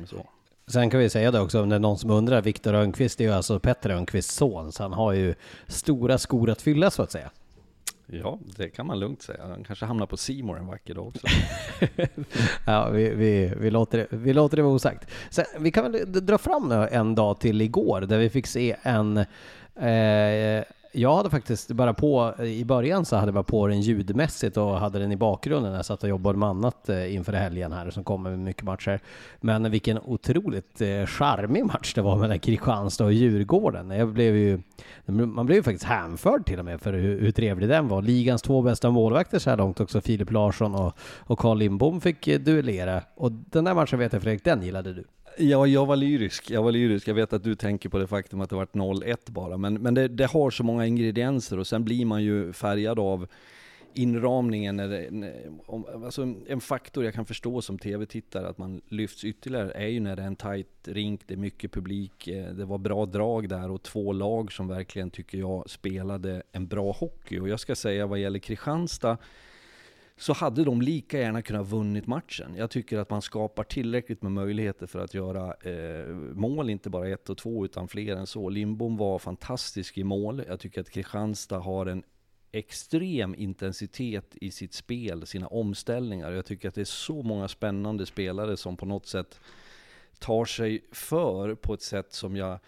[0.67, 3.23] Sen kan vi säga det också, om det är någon som undrar, Viktor Rönnqvist är
[3.23, 5.35] ju alltså Petter Rönnqvists son, så han har ju
[5.67, 7.31] stora skor att fylla så att säga.
[8.11, 9.47] Ja, det kan man lugnt säga.
[9.47, 11.27] Han kanske hamnar på Simor en vacker dag också.
[12.65, 15.11] ja, vi, vi, vi, låter det, vi låter det vara osagt.
[15.29, 19.17] Sen, vi kan väl dra fram en dag till igår där vi fick se en
[19.75, 24.57] eh, jag hade faktiskt bara på, i början så hade jag bara på den ljudmässigt
[24.57, 27.71] och hade den i bakgrunden när jag satt och jobbade med annat eh, inför helgen
[27.71, 28.99] här som kommer med mycket matcher.
[29.41, 33.89] Men vilken otroligt eh, charmig match det var mellan Kristianstad och Djurgården.
[33.89, 34.61] Jag blev ju,
[35.05, 38.01] man blev ju faktiskt hänförd till och med för hur, hur trevlig den var.
[38.01, 40.75] Ligans två bästa målvakter så här långt också, Filip Larsson
[41.27, 43.01] och, Carl Lindbom fick eh, duellera.
[43.15, 45.03] Och den där matchen vet jag Fredrik, den gillade du.
[45.41, 46.51] Ja, jag var lyrisk.
[46.51, 47.07] Jag var lyrisk.
[47.07, 49.57] Jag vet att du tänker på det faktum att det varit 0-1 bara.
[49.57, 53.27] Men, men det, det, har så många ingredienser och sen blir man ju färgad av
[53.93, 54.75] inramningen.
[54.75, 55.09] När det,
[55.65, 59.99] om, alltså en faktor jag kan förstå som tv-tittare att man lyfts ytterligare är ju
[59.99, 63.49] när det är en tight rink, det är mycket publik, eh, det var bra drag
[63.49, 67.39] där och två lag som verkligen tycker jag spelade en bra hockey.
[67.39, 69.17] Och jag ska säga vad gäller Kristianstad
[70.19, 72.55] så hade de lika gärna kunnat vunnit matchen.
[72.57, 77.07] Jag tycker att man skapar tillräckligt med möjligheter för att göra eh, mål, inte bara
[77.07, 78.49] ett och två utan fler än så.
[78.49, 80.43] Lindbom var fantastisk i mål.
[80.47, 82.03] Jag tycker att Kristianstad har en
[82.51, 86.31] extrem intensitet i sitt spel, sina omställningar.
[86.31, 89.39] Jag tycker att det är så många spännande spelare som på något sätt
[90.19, 92.59] tar sig för på ett sätt som jag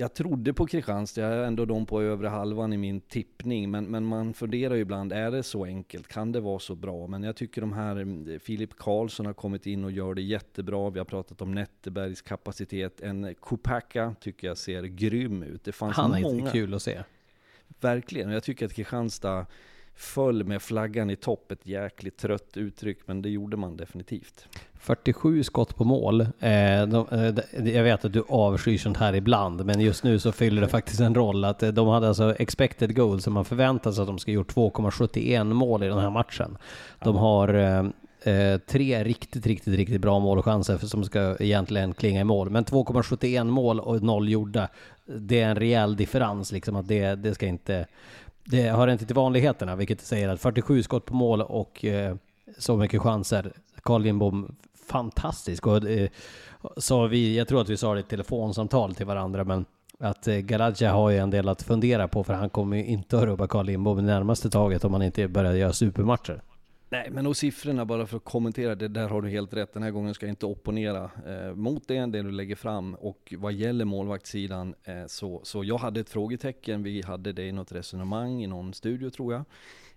[0.00, 3.84] jag trodde på Kristianstad, jag är ändå de på övre halvan i min tippning, men,
[3.84, 6.08] men man funderar ju ibland, är det så enkelt?
[6.08, 7.06] Kan det vara så bra?
[7.06, 10.90] Men jag tycker de här, mm, Filip Karlsson har kommit in och gör det jättebra.
[10.90, 13.00] Vi har pratat om Nettebergs kapacitet.
[13.00, 15.64] En Kopacka tycker jag ser grym ut.
[15.64, 16.50] Det fanns Han är många.
[16.50, 17.02] kul att se.
[17.80, 19.46] Verkligen, jag tycker att Kristianstad
[19.98, 24.48] föll med flaggan i topp, ett jäkligt trött uttryck, men det gjorde man definitivt.
[24.74, 26.20] 47 skott på mål.
[26.20, 30.32] Eh, de, eh, jag vet att du avskyr sånt här ibland, men just nu så
[30.32, 33.92] fyller det faktiskt en roll att eh, de hade alltså expected goals som man förväntar
[33.92, 36.56] sig att de ska gjort 2,71 mål i den här matchen.
[36.98, 37.92] De har
[38.58, 42.50] tre riktigt, riktigt, riktigt bra målchanser som ska egentligen klinga i mål.
[42.50, 44.68] Men 2,71 mål och noll gjorda,
[45.06, 47.86] det är en rejäl differens liksom att det, det ska inte
[48.50, 52.16] det hör inte till vanligheterna, vilket säger att 47 skott på mål och eh,
[52.58, 53.52] så mycket chanser.
[53.82, 54.56] Carl Lindbom,
[54.88, 55.66] fantastisk.
[55.66, 56.08] Och, eh,
[56.76, 59.64] så vi, jag tror att vi sa det i ett telefonsamtal till varandra, men
[60.00, 63.18] att eh, Galadja har ju en del att fundera på, för han kommer ju inte
[63.18, 66.42] att rubba Carl Lindbom i närmaste taget om han inte börjar göra supermatcher.
[66.90, 69.72] Nej, men och siffrorna bara för att kommentera det, där har du helt rätt.
[69.72, 72.94] Den här gången ska jag inte opponera eh, mot det, det du lägger fram.
[72.94, 76.82] Och vad gäller målvaktssidan, eh, så, så jag hade ett frågetecken.
[76.82, 79.44] Vi hade det i något resonemang i någon studio tror jag.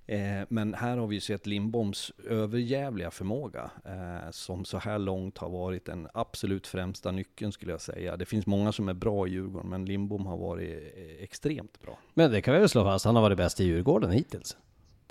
[0.06, 5.38] Eh, men här har vi ju sett Lindboms överjävliga förmåga, eh, som så här långt
[5.38, 8.18] har varit den absolut främsta nyckeln skulle jag säga.
[8.18, 12.00] Det finns många som är bra i Djurgården, men Lindbom har varit eh, extremt bra.
[12.14, 14.58] Men det kan vi väl slå fast, han har varit bäst i Djurgården hittills.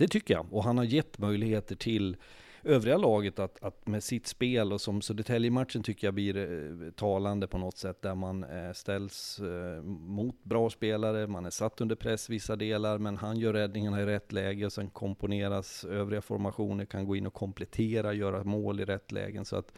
[0.01, 0.47] Det tycker jag.
[0.51, 2.17] Och han har gett möjligheter till
[2.65, 7.47] övriga laget att, att med sitt spel och som Södertälje-matchen tycker jag blir eh, talande
[7.47, 11.97] på något sätt där man eh, ställs eh, mot bra spelare, man är satt under
[11.97, 16.85] press vissa delar men han gör räddningarna i rätt läge och sen komponeras övriga formationer,
[16.85, 19.73] kan gå in och komplettera, göra mål i rätt lägen så att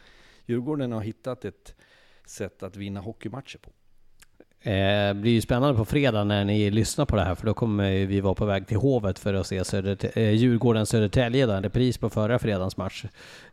[0.45, 1.75] Djurgården har hittat ett
[2.25, 3.71] sätt att vinna hockeymatcher på.
[4.63, 8.05] Eh, blir ju spännande på fredag när ni lyssnar på det här, för då kommer
[8.05, 12.09] vi vara på väg till Hovet för att se Södert eh, Djurgården-Södertälje, en repris på
[12.09, 13.05] förra fredagens match.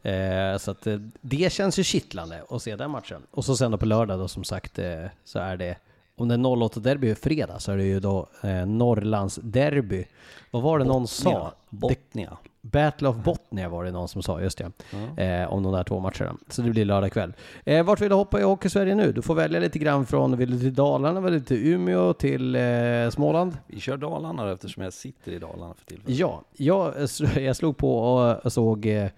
[0.02, 0.86] Eh, så att
[1.20, 3.22] det känns ju kittlande att se den matchen.
[3.30, 4.78] Och så sen då på lördag då som sagt
[5.24, 5.76] så är det
[6.20, 10.04] om det är 08-derby fredag så är det ju då eh, Norrlands-derby.
[10.50, 11.52] Vad var det någon sa?
[11.70, 12.36] Botnia.
[12.62, 15.24] Battle of Botnia var det någon som sa, just det.
[15.24, 16.36] Eh, om de där två matcherna.
[16.48, 17.32] Så det blir lördag kväll.
[17.64, 19.12] Eh, vart vill du hoppa i Hockey-Sverige nu?
[19.12, 22.56] Du får välja lite grann från, vill du till Dalarna, vill du till Umeå, till
[22.56, 23.58] eh, Småland?
[23.66, 26.18] Vi kör Dalarna eftersom jag sitter i Dalarna för tillfället.
[26.18, 26.94] Ja, jag,
[27.36, 27.98] jag slog på
[28.44, 29.08] och såg eh,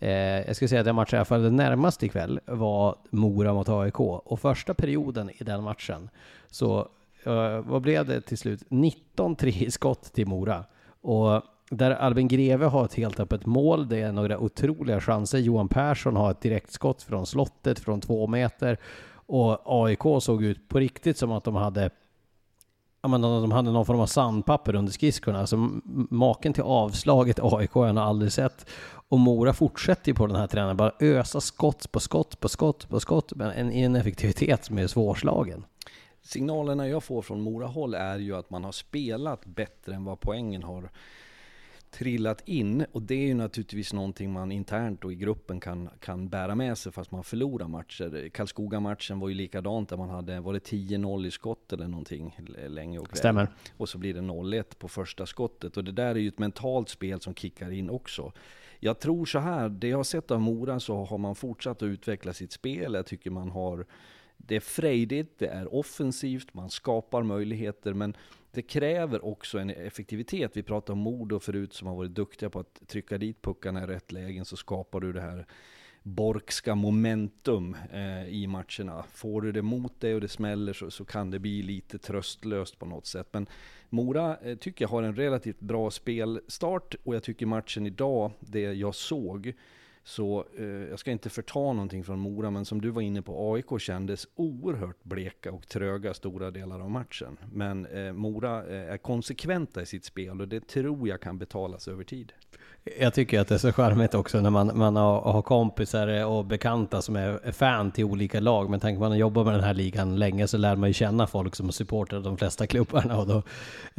[0.00, 0.10] Eh,
[0.46, 4.00] jag skulle säga att den matchen jag följde närmast ikväll var Mora mot AIK.
[4.00, 6.10] Och första perioden i den matchen
[6.50, 6.88] så,
[7.24, 8.62] eh, vad blev det till slut?
[8.68, 10.64] 19-3 i skott till Mora.
[11.00, 15.38] Och där Albin Greve har ett helt öppet mål, det är några otroliga chanser.
[15.38, 18.78] Johan Persson har ett direktskott från slottet från två meter.
[19.26, 21.90] Och AIK såg ut på riktigt som att de hade
[23.00, 25.40] Ja, men de hade någon form av sandpapper under skridskorna.
[25.40, 25.56] Alltså
[26.10, 28.66] maken till avslaget AIK har jag aldrig sett.
[29.08, 32.88] Och Mora fortsätter ju på den här trenden, bara ösa skott på skott på skott
[32.88, 35.64] på skott, men en ineffektivitet som är svårslagen.
[36.22, 40.62] Signalerna jag får från Mora-håll är ju att man har spelat bättre än vad poängen
[40.62, 40.90] har
[41.90, 46.28] trillat in och det är ju naturligtvis någonting man internt och i gruppen kan, kan
[46.28, 48.28] bära med sig fast man förlorar matcher.
[48.28, 52.98] Karlskoga-matchen var ju likadant där man hade, var det 10-0 i skott eller någonting länge
[52.98, 53.16] och.
[53.16, 53.48] Stämmer.
[53.76, 56.88] Och så blir det 0-1 på första skottet och det där är ju ett mentalt
[56.88, 58.32] spel som kickar in också.
[58.80, 61.86] Jag tror så här, det jag har sett av Mora så har man fortsatt att
[61.86, 62.94] utveckla sitt spel.
[62.94, 63.86] Jag tycker man har
[64.38, 68.16] det är frejdigt, det är offensivt, man skapar möjligheter, men
[68.58, 70.56] det kräver också en effektivitet.
[70.56, 73.86] Vi pratade om Modo förut som har varit duktiga på att trycka dit puckarna i
[73.86, 75.46] rätt lägen så skapar du det här
[76.02, 79.04] borkska momentum eh, i matcherna.
[79.12, 82.78] Får du det mot dig och det smäller så, så, kan det bli lite tröstlöst
[82.78, 83.28] på något sätt.
[83.32, 83.46] Men
[83.88, 88.60] Mora eh, tycker jag har en relativt bra spelstart och jag tycker matchen idag, det
[88.60, 89.52] jag såg,
[90.08, 93.54] så eh, jag ska inte förta någonting från Mora, men som du var inne på,
[93.54, 97.36] AIK kändes oerhört bleka och tröga stora delar av matchen.
[97.52, 101.88] Men eh, Mora eh, är konsekventa i sitt spel och det tror jag kan betalas
[101.88, 102.32] över tid.
[103.00, 106.44] Jag tycker att det är så charmigt också när man, man har, har kompisar och
[106.44, 108.70] bekanta som är fan till olika lag.
[108.70, 111.26] Men tänker man har jobbat med den här ligan länge så lär man ju känna
[111.26, 113.18] folk som supportar de flesta klubbarna.
[113.18, 113.42] Och då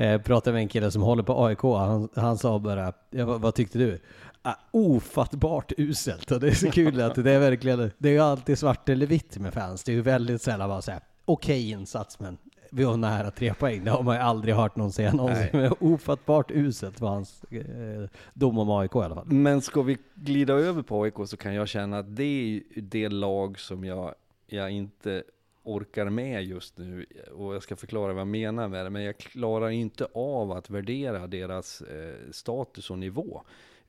[0.04, 1.62] eh, pratade jag med en kille som håller på AIK.
[1.62, 4.00] Han, han sa bara, ja, vad, vad tyckte du?
[4.42, 8.20] Ah, ofattbart uselt och det är så kul att det är verkligen, det är ju
[8.20, 9.84] alltid svart eller vitt med fans.
[9.84, 12.38] Det är ju väldigt sällan bara säga okej okay insats men
[12.72, 13.84] vi var nära tre poäng.
[13.84, 15.50] Det har man ju aldrig hört någon säga någonsin.
[15.52, 19.26] Men ofattbart uselt var hans eh, dom om AIK i alla fall.
[19.26, 23.10] Men ska vi glida över på AIK så kan jag känna att det är det
[23.10, 24.16] lag som jag,
[24.48, 25.24] jag inte
[25.64, 29.18] orkar med just nu och jag ska förklara vad jag menar med det, men jag
[29.18, 33.42] klarar inte av att värdera deras eh, status och nivå.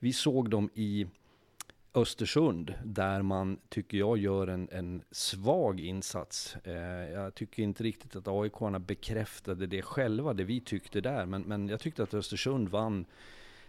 [0.03, 1.07] Vi såg dem i
[1.93, 6.55] Östersund där man, tycker jag, gör en, en svag insats.
[6.63, 6.73] Eh,
[7.13, 11.67] jag tycker inte riktigt att aik bekräftade det själva, det vi tyckte där, men, men
[11.67, 13.05] jag tyckte att Östersund vann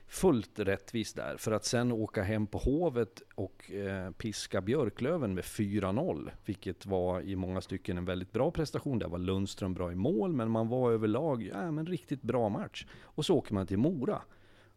[0.07, 1.37] fullt rättvist där.
[1.37, 6.31] För att sen åka hem på Hovet och eh, piska Björklöven med 4-0.
[6.45, 8.99] Vilket var i många stycken en väldigt bra prestation.
[8.99, 12.87] Där var Lundström bra i mål, men man var överlag, ja men riktigt bra match.
[13.03, 14.23] Och så åker man till Mora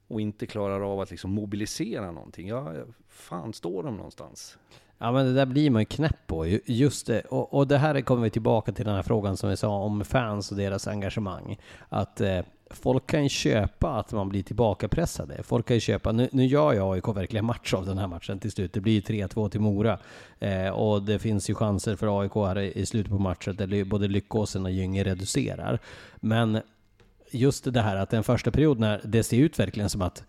[0.08, 2.48] och inte klarar av att liksom mobilisera någonting.
[2.48, 2.74] Ja,
[3.10, 4.58] fan står de någonstans?
[4.98, 6.48] Ja men det där blir man ju knäpp på.
[6.66, 7.22] Just det.
[7.22, 10.06] Och, och det här kommer vi tillbaka till den här frågan som vi sa om
[10.06, 11.58] fans och deras engagemang.
[11.90, 12.40] Att eh,
[12.70, 15.44] folk kan köpa att man blir tillbakapressade.
[15.44, 18.40] Folk kan ju köpa, nu, nu gör jag AIK verkligen match av den här matchen
[18.40, 18.74] till slut.
[18.74, 20.00] Det blir 3-2 till Mora.
[20.40, 24.08] Eh, och det finns ju chanser för AIK här i slutet på matchen där både
[24.08, 25.80] Lyckåsen och Gynge reducerar.
[26.16, 26.62] Men
[27.36, 30.24] just det här att den första perioden, när det ser ut verkligen som att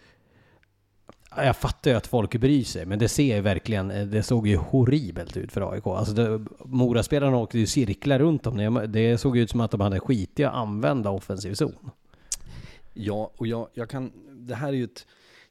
[1.37, 4.57] jag fattar ju att folk bryr sig, men det ser ju verkligen, det såg ju
[4.57, 5.87] horribelt ut för AIK.
[5.87, 8.89] Alltså Moraspelarna åkte ju cirklar runt om det.
[8.89, 11.91] såg såg ut som att de hade skitit att använda offensiv zon.
[12.95, 15.07] Ja, och jag, jag kan, det här är ju ett,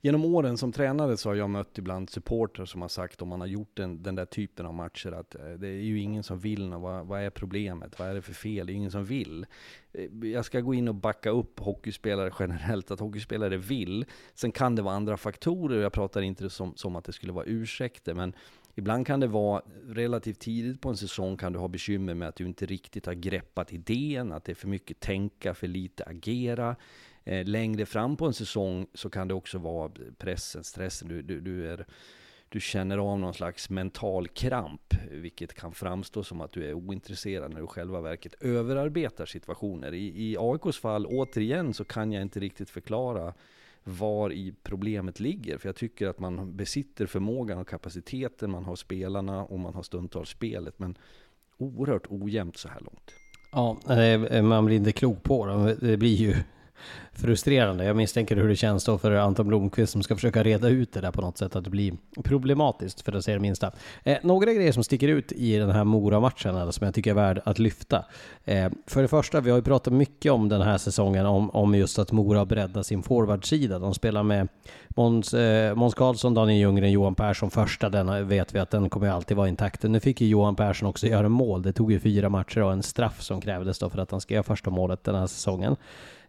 [0.06, 3.40] genom åren som tränare så har jag mött ibland supportrar som har sagt om man
[3.40, 6.40] har gjort den, den där typen av matcher att eh, det är ju ingen som
[6.40, 9.46] vill vad, vad är problemet, vad är det för fel, det är ingen som vill.
[9.94, 14.06] Eh, jag ska gå in och backa upp hockeyspelare generellt, att hockeyspelare vill.
[14.34, 17.46] Sen kan det vara andra faktorer, jag pratar inte som, som att det skulle vara
[17.46, 18.34] ursäkter, men
[18.78, 22.36] Ibland kan det vara relativt tidigt på en säsong kan du ha bekymmer med att
[22.36, 26.76] du inte riktigt har greppat idén, att det är för mycket tänka, för lite agera.
[27.26, 31.42] Eh, längre fram på en säsong så kan det också vara pressen, stressen, du, du,
[31.42, 31.86] du, är,
[32.50, 37.54] du känner av någon slags mental kramp, vilket kan framstå som att du är ointresserad
[37.54, 39.94] när du själva verket överarbetar situationer.
[39.94, 43.34] I, i AIKs fall, återigen, så kan jag inte riktigt förklara
[43.84, 45.58] var i problemet ligger.
[45.58, 49.84] För jag tycker att man besitter förmågan och kapaciteten, man har spelarna och man har
[49.84, 50.80] stundtals spelet.
[50.80, 50.98] Men
[51.58, 53.12] oerhört ojämnt så här långt.
[53.52, 55.76] Ja, man blir inte klok på det.
[55.76, 56.36] Det blir ju
[57.14, 57.86] frustrerande.
[57.86, 61.02] Jag misstänker hur det känns då för Anton Blomqvist som ska försöka reda ut det
[61.02, 63.72] där på något sätt, att det blir problematiskt för att säga det minsta.
[64.04, 67.42] Eh, några grejer som sticker ut i den här Mora-matchen som jag tycker är värd
[67.46, 68.06] att lyfta.
[68.46, 71.76] Eh, för det första, vi har ju pratat mycket om den här säsongen, om, om
[71.76, 73.80] just att Mora breddar sin forwardsida.
[73.80, 74.48] De spelar med
[74.88, 79.10] Måns, eh, Måns Karlsson, Daniel Ljunggren, Johan Persson första, den vet vi att den kommer
[79.10, 79.84] alltid vara intakt.
[79.84, 81.62] Nu fick ju Johan Persson också göra mål.
[81.62, 84.34] Det tog ju fyra matcher och en straff som krävdes då för att han ska
[84.34, 85.76] göra första målet den här säsongen.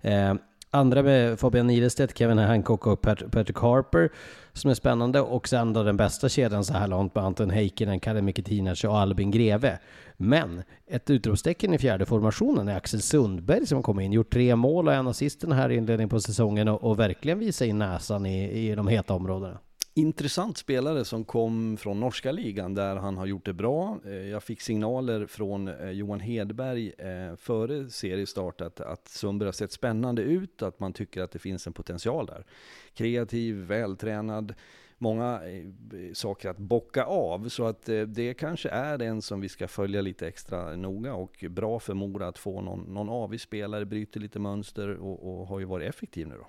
[0.07, 0.35] Eh,
[0.71, 4.11] andra med Fabian Nilestedt, Kevin Hancock och Pat Patrick Harper
[4.53, 5.21] som är spännande.
[5.21, 8.99] Och sen då den bästa kedjan så här långt med Anton Heikkinen, Kalle Mikitinac och
[8.99, 9.79] Albin Greve.
[10.17, 14.89] Men ett utropstecken i fjärde formationen är Axel Sundberg som kom in, gjort tre mål
[14.89, 18.71] och en assist den här inledningen på säsongen och, och verkligen visar in näsan i,
[18.71, 19.59] i de heta områdena
[19.99, 23.99] intressant spelare som kom från norska ligan där han har gjort det bra.
[24.05, 29.53] Eh, jag fick signaler från eh, Johan Hedberg eh, före seriestart att, att Sundberg har
[29.53, 32.45] sett spännande ut, att man tycker att det finns en potential där.
[32.95, 34.55] Kreativ, vältränad,
[34.99, 35.41] många
[36.13, 37.49] saker att bocka av.
[37.49, 41.79] Så att det kanske är en som vi ska följa lite extra noga och bra
[41.79, 45.65] för Mora att få någon, någon avig spelare, bryter lite mönster och, och har ju
[45.65, 46.47] varit effektiv nu då.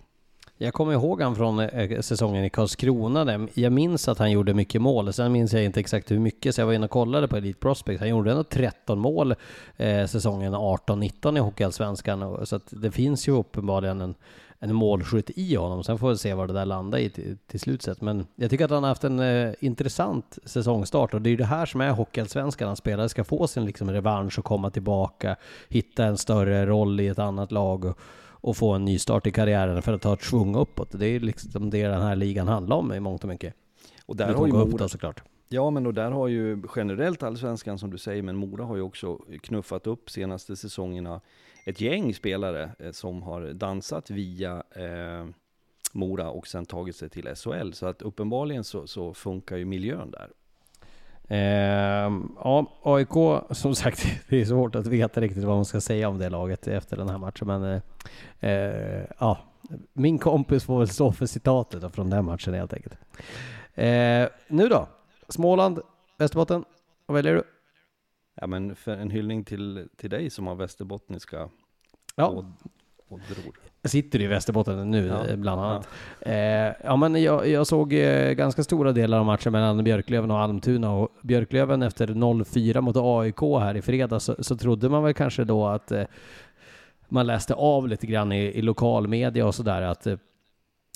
[0.60, 3.48] Jag kommer ihåg han från eh, säsongen i Karlskrona.
[3.54, 5.14] Jag minns att han gjorde mycket mål.
[5.14, 7.60] Sen minns jag inte exakt hur mycket, så jag var inne och kollade på Elite
[7.60, 8.00] Prospect.
[8.00, 9.36] Han gjorde ändå 13 mål
[9.78, 12.46] eh, säsongen 18-19 i Hockeyallsvenskan.
[12.46, 14.16] Så att det finns ju uppenbarligen en,
[14.60, 15.84] en målskytt i honom.
[15.84, 18.02] Sen får vi se vad det där landar i till, till slutet.
[18.02, 21.38] Men jag tycker att han har haft en eh, intressant säsongstart och det är ju
[21.38, 22.70] det här som är Hockeyallsvenskan.
[22.70, 25.36] Att spelare ska få sin liksom, revansch och komma tillbaka,
[25.70, 27.86] hitta en större roll i ett annat lag.
[27.86, 28.00] Och,
[28.42, 30.92] och få en ny start i karriären för att ta ett svung uppåt.
[30.92, 33.54] Det är liksom det den här ligan handlar om i mångt och mycket.
[34.06, 35.24] Och där har ju Mora, såklart.
[35.50, 38.82] Ja, men och där har ju generellt allsvenskan som du säger, men Mora har ju
[38.82, 41.22] också knuffat upp senaste säsongerna
[41.66, 45.28] ett gäng spelare eh, som har dansat via eh,
[45.92, 47.72] Mora och sen tagit sig till SHL.
[47.72, 50.32] Så att uppenbarligen så, så funkar ju miljön där.
[51.28, 52.12] Eh,
[52.44, 56.18] ja, AIK, som sagt, det är svårt att veta riktigt vad man ska säga om
[56.18, 57.48] det laget efter den här matchen.
[57.48, 57.82] Men eh,
[58.52, 59.38] eh ja,
[59.94, 62.98] min kompis får väl stå för citatet från den matchen helt enkelt.
[63.74, 64.88] Eh, nu då?
[65.30, 65.80] Småland,
[66.18, 66.66] Västerbotten.
[67.06, 67.44] Vad väljer du?
[68.36, 71.50] Ja men för en hyllning till, till dig som har västerbottniska
[72.16, 72.46] Ja, och,
[73.08, 73.60] och dror.
[73.64, 75.88] jag sitter i Västerbotten nu Ja, eh, bland annat.
[76.20, 80.32] Ja, eh, ja men jag, jag såg eh, ganska stora delar av matchen mellan Björklöven
[80.32, 85.04] och Almtuna och Björklöven efter 0-4 mot AIK här i fredags så, så trodde man
[85.04, 86.04] väl kanske då att eh,
[87.10, 90.18] man läste av lite grann i, i lokalmedia och sådär att eh,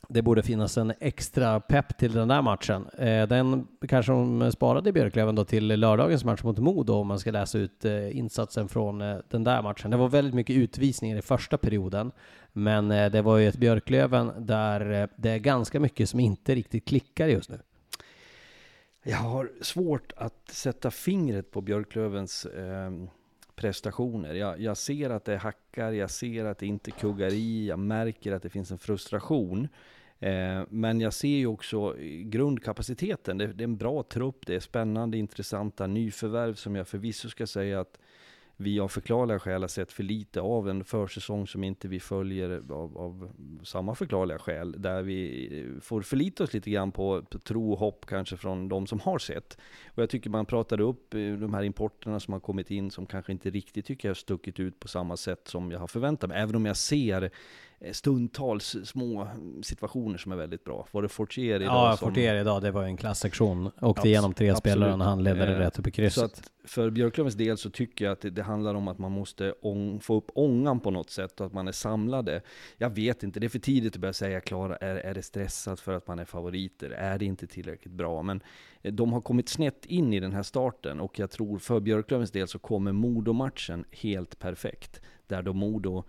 [0.10, 2.88] det borde finnas en extra pepp till den där matchen.
[2.98, 7.20] Eh, den kanske de sparade i Björklöven då till lördagens match mot Modo om man
[7.20, 9.92] ska läsa ut eh, insatsen från eh, den där matchen.
[9.92, 12.12] Det var väldigt mycket utvisningar i första perioden,
[12.54, 17.28] men det var ju ett Björklöven där det är ganska mycket som inte riktigt klickar
[17.28, 17.60] just nu.
[19.04, 22.92] Jag har svårt att sätta fingret på Björklövens eh,
[23.62, 24.34] prestationer.
[24.34, 28.32] Jag, jag ser att det hackar, jag ser att det inte kuggar i, jag märker
[28.32, 29.68] att det finns en frustration.
[30.20, 33.38] Eh, men jag ser ju också grundkapaciteten.
[33.38, 37.48] Det, det är en bra trupp, det är spännande, intressanta nyförvärv som jag förvisso ska
[37.48, 38.00] säga att
[38.62, 42.64] vi av förklarliga skäl har sett för lite av en försäsong som inte vi följer
[42.70, 43.32] av, av
[43.64, 44.76] samma förklarliga skäl.
[44.82, 48.88] Där vi får förlita oss lite grann på, på tro och hopp kanske från de
[48.88, 49.58] som har sett.
[49.88, 53.06] Och jag tycker man pratade upp eh, de här importerna som har kommit in som
[53.06, 56.30] kanske inte riktigt tycker jag har stuckit ut på samma sätt som jag har förväntat
[56.30, 56.42] mig.
[56.42, 57.32] Även om jag ser
[57.92, 59.28] stundtals små
[59.64, 60.88] situationer som är väldigt bra.
[60.92, 61.76] Var det Fortier idag?
[61.76, 63.72] Ja, som, Fortier igenom det var en klassektion.
[63.82, 66.24] Åkte Abs- igenom tre spelare och han ledde Eh, rätt upp i Så krysset.
[66.24, 69.54] att för Björklövens del så tycker jag att det, det handlar om att man måste
[70.02, 72.42] få upp ångan på något sätt och att man är samlade.
[72.78, 75.80] Jag vet inte, det är för tidigt att börja säga Klara, är, är det stressat
[75.80, 76.90] för att man är favoriter?
[76.90, 78.22] Är det inte tillräckligt bra?
[78.24, 78.42] Men
[78.82, 82.32] eh, de har kommit snett in i den här starten och jag tror för Björklövens
[82.32, 85.02] del så kommer Modo-matchen helt perfekt.
[85.28, 86.04] Där då Modo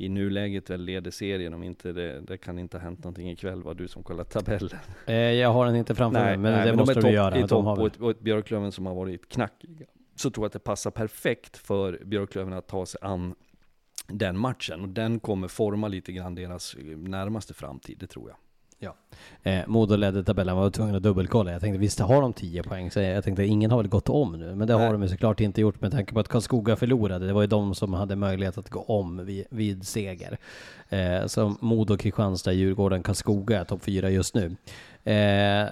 [0.00, 3.62] i nuläget väl leder serien om inte det, det kan inte ha hänt någonting ikväll
[3.62, 4.78] var du som kollar tabellen.
[5.06, 7.36] Eh, jag har den inte framför mig, men det de måste är du göra.
[7.36, 9.86] I De topp och, ett, och ett Björklöven som har varit knackiga.
[10.16, 13.34] Så tror jag att det passar perfekt för Björklöven att ta sig an
[14.06, 14.80] den matchen.
[14.80, 18.36] Och den kommer forma lite grann deras eh, närmaste framtid, det tror jag.
[19.42, 21.52] Eh, Modo ledde tabellen, var tvungen att dubbelkolla.
[21.52, 24.32] Jag tänkte visst har de 10 poäng, så jag tänkte ingen har väl gått om
[24.32, 24.54] nu.
[24.54, 24.86] Men det Nej.
[24.86, 27.26] har de ju såklart inte gjort med tanke på att Karlskoga förlorade.
[27.26, 30.38] Det var ju de som hade möjlighet att gå om vid, vid seger.
[30.88, 34.56] Eh, så Modo, Kristianstad, Djurgården, Karlskoga är topp 4 just nu.
[35.04, 35.68] Eh,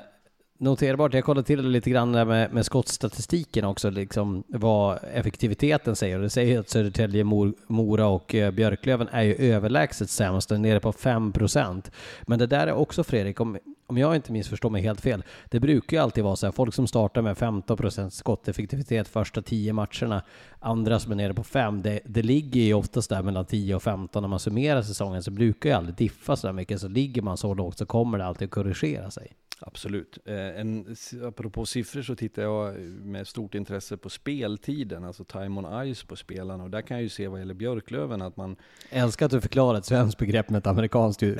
[0.59, 5.97] Noterbart, jag kollade till det lite grann där med, med skottstatistiken också, liksom vad effektiviteten
[5.97, 6.17] säger.
[6.17, 10.81] Och det säger att Södertälje, Mor, Mora och eh, Björklöven är ju överlägset sämst, nere
[10.81, 11.91] på 5 procent.
[12.23, 15.61] Men det där är också Fredrik, om, om jag inte missförstår mig helt fel, det
[15.61, 19.73] brukar ju alltid vara så här, folk som startar med 15 procent skotteffektivitet första 10
[19.73, 20.23] matcherna,
[20.61, 23.83] andra som är nere på 5, det, det ligger ju oftast där mellan 10 och
[23.83, 27.23] 15 när man summerar säsongen, så brukar ju aldrig diffa så där mycket, så ligger
[27.23, 29.33] man så lågt så kommer det alltid att korrigera sig.
[29.61, 30.19] Absolut.
[30.25, 35.95] Eh, en, apropå siffror så tittar jag med stort intresse på speltiden, alltså time on
[35.95, 36.65] ice på spelarna.
[36.65, 38.57] Och där kan jag ju se vad gäller Björklöven att man
[38.91, 41.37] Jag älskar att du förklarar ett svenskt begrepp med ett amerikanskt ja,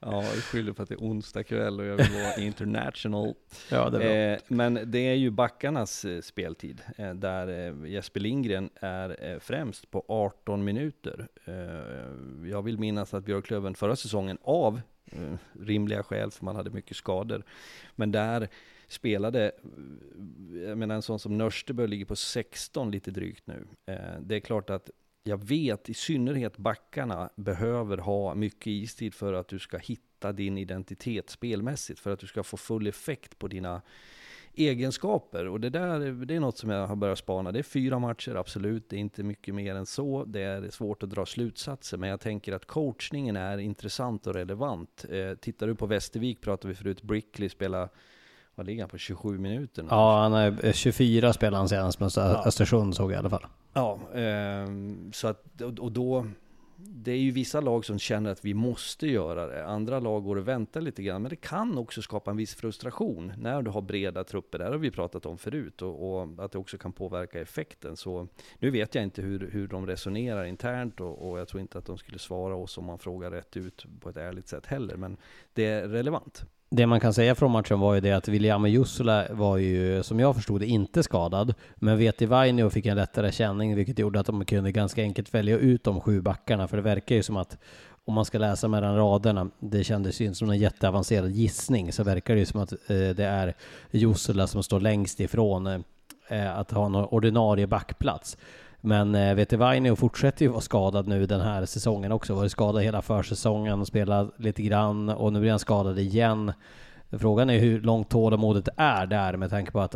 [0.00, 3.34] jag skyller på att det är onsdag kväll och jag vill vara international.
[3.70, 4.08] ja, det är bra.
[4.08, 9.38] Eh, men det är ju backarnas eh, speltid, eh, där eh, Jesper Lindgren är eh,
[9.38, 11.28] främst på 18 minuter.
[11.44, 14.80] Eh, jag vill minnas att Björklöven förra säsongen av eh,
[15.12, 17.44] Eh, rimliga skäl, för man hade mycket skador,
[17.94, 18.48] men där
[18.88, 23.66] spelade, eh, jag menar en sån som Nörstebö ligger på 16 lite drygt nu.
[23.86, 24.90] Eh, det är klart att
[25.22, 30.58] jag vet i synnerhet backarna behöver ha mycket istid för att du ska hitta din
[30.58, 33.82] identitet spelmässigt, för att du ska få full effekt på dina
[34.56, 35.48] egenskaper.
[35.48, 37.52] Och det där det är något som jag har börjat spana.
[37.52, 38.88] Det är fyra matcher, absolut.
[38.88, 40.24] Det är inte mycket mer än så.
[40.24, 45.04] Det är svårt att dra slutsatser, men jag tänker att coachningen är intressant och relevant.
[45.10, 47.88] Eh, tittar du på Västervik, pratade vi förut, Brickley spelar,
[48.54, 49.82] vad ligger han på, 27 minuter?
[49.82, 49.88] nu?
[49.90, 52.10] Ja, han är 24 spelade han senast, men
[52.46, 53.46] Östersund såg jag i alla fall.
[53.72, 56.26] Ja, ehm, så att, och och då,
[56.78, 59.66] det är ju vissa lag som känner att vi måste göra det.
[59.66, 61.22] Andra lag går och väntar lite grann.
[61.22, 64.58] Men det kan också skapa en viss frustration när du har breda trupper.
[64.58, 65.82] Det här har vi pratat om förut.
[65.82, 67.96] Och, och att det också kan påverka effekten.
[67.96, 71.00] Så nu vet jag inte hur, hur de resonerar internt.
[71.00, 73.86] Och, och jag tror inte att de skulle svara oss om man frågar rätt ut
[74.00, 74.96] på ett ärligt sätt heller.
[74.96, 75.16] Men
[75.52, 76.44] det är relevant.
[76.70, 80.20] Det man kan säga från matchen var ju det att William Jussula var ju, som
[80.20, 81.54] jag förstod det, inte skadad.
[81.74, 85.58] Men Veti Vainio fick en lättare känning, vilket gjorde att de kunde ganska enkelt välja
[85.58, 86.68] ut de sju backarna.
[86.68, 87.58] För det verkar ju som att,
[88.04, 92.02] om man ska läsa mellan raderna, det kändes ju inte som en jätteavancerad gissning, så
[92.02, 93.54] verkar det ju som att eh, det är
[93.90, 95.66] Jussula som står längst ifrån
[96.28, 98.36] eh, att ha någon ordinarie backplats.
[98.86, 102.34] Men eh, Vetevainio fortsätter ju vara skadad nu den här säsongen också.
[102.34, 106.52] Varit skadad hela försäsongen, spelat lite grann och nu blir han skadad igen.
[107.10, 109.94] Frågan är hur långt tålamodet är där med tanke på att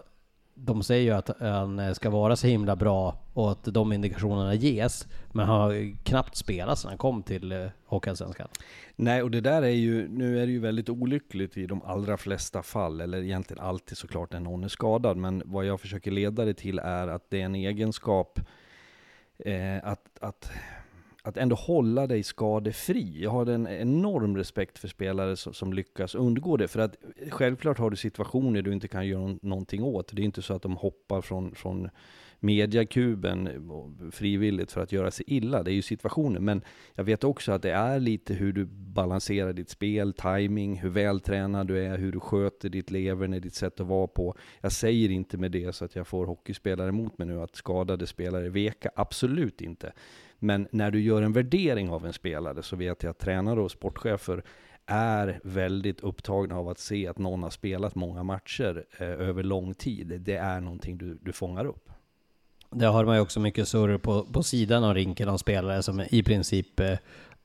[0.55, 4.55] de säger ju att han eh, ska vara så himla bra och att de indikationerna
[4.55, 5.07] ges.
[5.33, 8.49] Men han har knappt spelat sedan han kom till eh, Hockeyallsvenskan.
[8.97, 12.17] Nej, och det där är ju, nu är det ju väldigt olyckligt i de allra
[12.17, 15.17] flesta fall, eller egentligen alltid såklart när någon är skadad.
[15.17, 18.41] Men vad jag försöker leda det till är att det är en egenskap
[19.45, 20.53] eh, att, att
[21.23, 23.23] att ändå hålla dig skadefri.
[23.23, 26.69] Jag har en enorm respekt för spelare som, som, lyckas undgå det.
[26.69, 26.97] För att
[27.31, 30.11] självklart har du situationer du inte kan göra någonting åt.
[30.13, 31.91] Det är inte så att de hoppar från, från
[32.41, 33.49] mediakuben
[34.13, 35.63] frivilligt för att göra sig illa.
[35.63, 36.45] Det är ju situationen.
[36.45, 36.63] Men
[36.95, 41.67] jag vet också att det är lite hur du balanserar ditt spel, timing, hur vältränad
[41.67, 44.35] du är, hur du sköter ditt leverne, ditt sätt att vara på.
[44.61, 48.07] Jag säger inte med det så att jag får hockeyspelare emot mig nu att skadade
[48.07, 48.91] spelare veka.
[48.95, 49.93] Absolut inte.
[50.39, 53.71] Men när du gör en värdering av en spelare så vet jag att tränare och
[53.71, 54.43] sportchefer
[54.87, 59.75] är väldigt upptagna av att se att någon har spelat många matcher eh, över lång
[59.75, 60.21] tid.
[60.21, 61.90] Det är någonting du, du fångar upp.
[62.71, 66.03] Det har man ju också mycket surr på, på sidan av rinken om spelare som
[66.11, 66.99] i princip eh,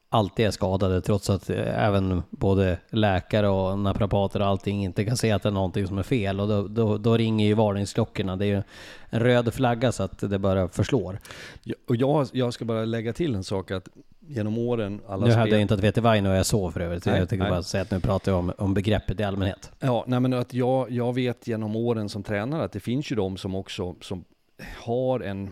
[0.10, 5.18] alltid är skadade trots att eh, även både läkare och naprapater och allting inte kan
[5.18, 8.36] se att det är någonting som är fel och då, då, då ringer ju varningsklockorna.
[8.36, 8.64] Det är ju
[9.10, 11.20] en röd flagga så att det bara förslår.
[11.64, 13.88] Ja, och jag, jag ska bara lägga till en sak att
[14.28, 17.06] genom åren alla Nu hävdar jag inte att Vete Vaino är så för övrigt.
[17.06, 19.72] Nej, jag tänkte bara säga att nu pratar jag om, om begreppet i allmänhet.
[19.80, 23.16] Ja, nej men att jag, jag vet genom åren som tränare att det finns ju
[23.16, 24.24] de som också som
[24.60, 25.52] har en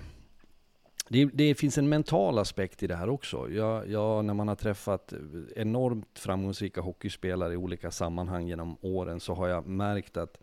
[1.09, 3.49] det, det, finns en mental aspekt i det här också.
[3.51, 5.13] Jag, jag, när man har träffat
[5.55, 10.37] enormt framgångsrika hockeyspelare i olika sammanhang genom åren så har jag märkt att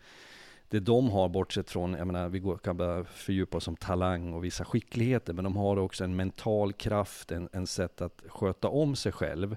[0.69, 4.33] det de har, bortsett från, jag menar, vi går, kan börja fördjupa oss om talang
[4.33, 8.67] och vissa skickligheter, men de har också en mental kraft, en, en sätt att sköta
[8.67, 9.55] om sig själv.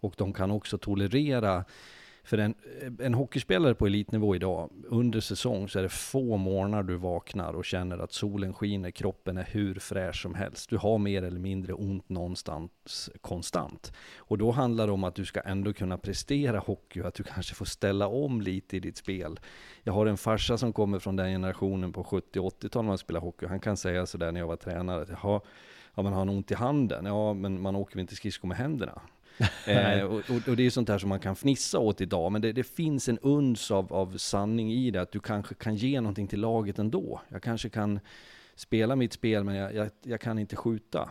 [0.00, 1.64] Och de kan också tolerera
[2.26, 2.54] för en,
[2.98, 7.64] en hockeyspelare på elitnivå idag, under säsong så är det få morgnar du vaknar och
[7.64, 10.70] känner att solen skiner, kroppen är hur fräsch som helst.
[10.70, 13.92] Du har mer eller mindre ont någonstans konstant.
[14.16, 17.22] Och då handlar det om att du ska ändå kunna prestera hockey och att du
[17.22, 19.40] kanske får ställa om lite i ditt spel.
[19.82, 23.20] Jag har en farsa som kommer från den generationen på 70 80-talet när man spelar
[23.20, 23.46] hockey.
[23.46, 27.06] Han kan säga sådär när jag var tränare, att ja, man har ont i handen?
[27.06, 29.00] Ja, men man åker väl inte skridskor med händerna?
[29.66, 32.52] eh, och, och, det är sånt här som man kan fnissa åt idag, men det,
[32.52, 36.28] det, finns en uns av, av sanning i det, att du kanske kan ge någonting
[36.28, 37.20] till laget ändå.
[37.28, 38.00] Jag kanske kan
[38.54, 41.08] spela mitt spel, men jag, jag, jag kan inte skjuta.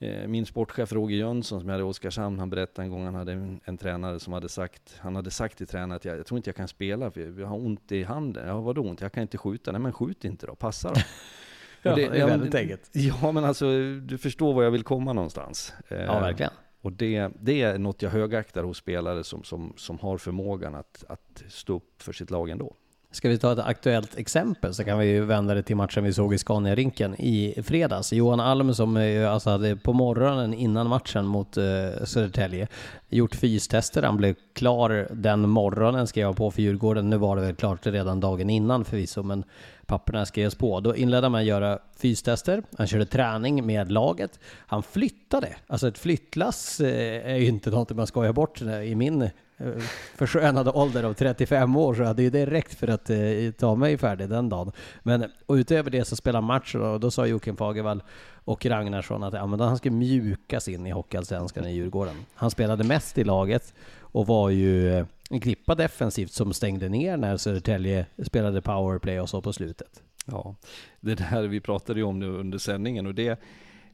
[0.00, 3.14] Eh, min sportchef Roger Jönsson som jag hade i Oskarshamn, han berättade en gång, han
[3.14, 6.26] hade en, en, tränare som hade sagt, han hade sagt till tränaren att jag, jag
[6.26, 8.48] tror inte jag kan spela för jag har ont i handen.
[8.48, 9.00] Ja, vadå ont?
[9.00, 9.72] Jag kan inte skjuta.
[9.72, 11.00] Nej men skjut inte då, passa då.
[11.82, 12.90] ja, det, det är väldigt enkelt.
[12.92, 13.66] Ja men alltså,
[14.00, 15.72] du förstår var jag vill komma någonstans.
[15.88, 16.52] Ja, verkligen.
[16.80, 21.04] Och det, det är något jag högaktar hos spelare som, som, som har förmågan att,
[21.08, 22.76] att stå upp för sitt lag ändå.
[23.10, 26.12] Ska vi ta ett aktuellt exempel så kan vi ju vända det till matchen vi
[26.12, 28.12] såg i Scania-rinken i fredags.
[28.12, 32.68] Johan Alm som eh, alltså hade på morgonen innan matchen mot uh, Södertälje
[33.08, 34.02] gjort fystester.
[34.02, 37.10] Han blev klar den morgonen skrev jag på för Djurgården.
[37.10, 39.44] Nu var det väl klart redan dagen innan förvisso, men
[39.86, 40.80] papperna skrevs på.
[40.80, 42.62] Då inledde han med att göra fystester.
[42.78, 44.40] Han körde träning med laget.
[44.66, 45.56] Han flyttade.
[45.66, 49.82] Alltså ett flyttlass eh, är ju inte något man skojar bort i min Eh,
[50.14, 53.18] förskönade ålder av 35 år så hade ju det räckt för att eh,
[53.58, 54.72] ta mig färdig den dagen.
[55.02, 58.02] Men och utöver det så spelade matchen och då sa Joakim Fagervall
[58.44, 62.16] och Ragnarsson att ja, men han skulle mjukas in i Hockeyallsvenskan i Djurgården.
[62.34, 67.16] Han spelade mest i laget och var ju eh, en klippa defensivt som stängde ner
[67.16, 70.02] när Södertälje spelade powerplay och så på slutet.
[70.26, 70.54] Ja,
[71.00, 73.40] det där vi pratade ju om nu under sändningen och det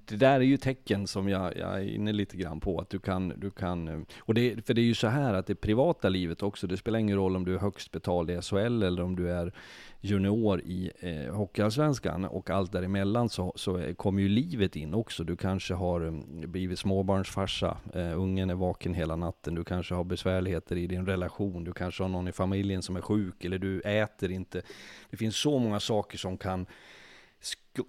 [0.06, 2.98] det där är ju tecken som jag, jag, är inne lite grann på, att du
[2.98, 6.08] kan, du kan, eh, och det, för det är ju så här att det privata
[6.08, 9.16] livet också, det spelar ingen roll om du är högst betald i SHL eller om
[9.16, 9.52] du är
[10.04, 15.24] junior i eh, Hockeyallsvenskan och allt däremellan så, så kommer ju livet in också.
[15.24, 16.12] Du kanske har eh,
[16.48, 21.64] blivit småbarnsfarsa, eh, ungen är vaken hela natten, du kanske har besvärligheter i din relation,
[21.64, 24.62] du kanske har någon i familjen som är sjuk eller du äter inte.
[25.10, 26.66] Det finns så många saker som kan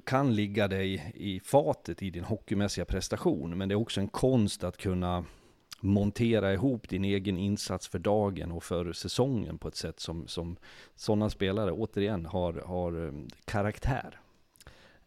[0.06, 4.64] kan ligga dig i fatet i din hockeymässiga prestation, men det är också en konst
[4.64, 5.26] att kunna
[5.80, 10.58] montera ihop din egen insats för dagen och för säsongen på ett sätt som, som
[10.96, 13.14] sådana spelare återigen har, har eh,
[13.46, 14.20] karaktär.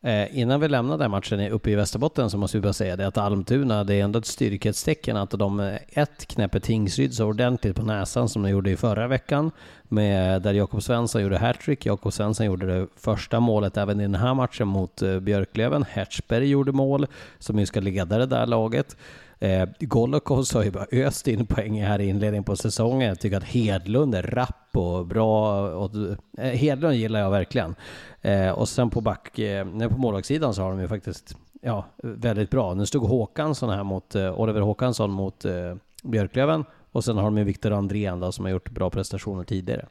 [0.03, 3.07] Eh, innan vi lämnar den matchen uppe i Västerbotten så måste vi bara säga det
[3.07, 7.77] att Almtuna, det är ändå ett styrkhetstecken att de eh, ett knäpper Tingsryd så ordentligt
[7.77, 9.51] på näsan som de gjorde i förra veckan.
[9.83, 11.87] Med, där Jakob Svensson gjorde hattrick.
[11.87, 15.85] Jakob Svensson gjorde det första målet även i den här matchen mot eh, Björklöven.
[15.91, 17.07] Hertzberg gjorde mål,
[17.39, 18.97] som ju ska leda det där laget.
[19.41, 23.09] Eh, Golokos har ju bara öst in poäng här i inledningen på säsongen.
[23.09, 25.61] Jag tycker att Hedlund är rapp och bra.
[25.71, 25.91] Och,
[26.39, 27.75] eh, Hedlund gillar jag verkligen.
[28.23, 32.51] Eh, och sen på back, eh, på målvaktssidan så har de ju faktiskt ja, väldigt
[32.51, 32.75] bra.
[32.75, 37.39] Nu stod Håkansson här mot, eh, Oliver Håkansson mot eh, Björklöven och sen har de
[37.39, 39.87] ju Viktor Andrén då, som har gjort bra prestationer tidigare.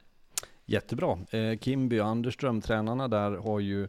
[0.65, 1.17] Jättebra.
[1.29, 3.87] Eh, Kimby och Anderström, tränarna där, har ju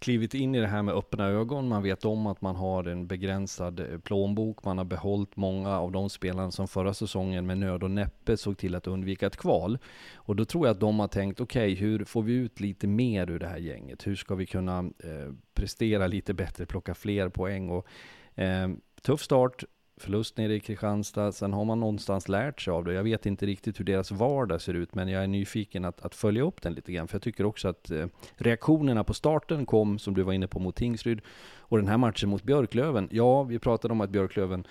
[0.00, 1.68] klivit in i det här med öppna ögon.
[1.68, 4.64] Man vet om att man har en begränsad eh, plånbok.
[4.64, 8.58] Man har behållit många av de spelarna som förra säsongen med nöd och näppe såg
[8.58, 9.78] till att undvika ett kval.
[10.14, 12.86] Och då tror jag att de har tänkt, okej, okay, hur får vi ut lite
[12.86, 14.06] mer ur det här gänget?
[14.06, 17.70] Hur ska vi kunna eh, prestera lite bättre, plocka fler poäng?
[17.70, 17.86] Och,
[18.34, 18.68] eh,
[19.02, 19.64] tuff start,
[20.00, 21.32] förlust nere i Kristianstad.
[21.32, 22.92] Sen har man någonstans lärt sig av det.
[22.92, 26.14] Jag vet inte riktigt hur deras vardag ser ut, men jag är nyfiken att, att
[26.14, 27.08] följa upp den lite grann.
[27.08, 30.58] För jag tycker också att eh, reaktionerna på starten kom, som du var inne på,
[30.58, 31.20] mot Tingsryd.
[31.58, 33.08] Och den här matchen mot Björklöven.
[33.12, 34.66] Ja, vi pratade om att Björklöven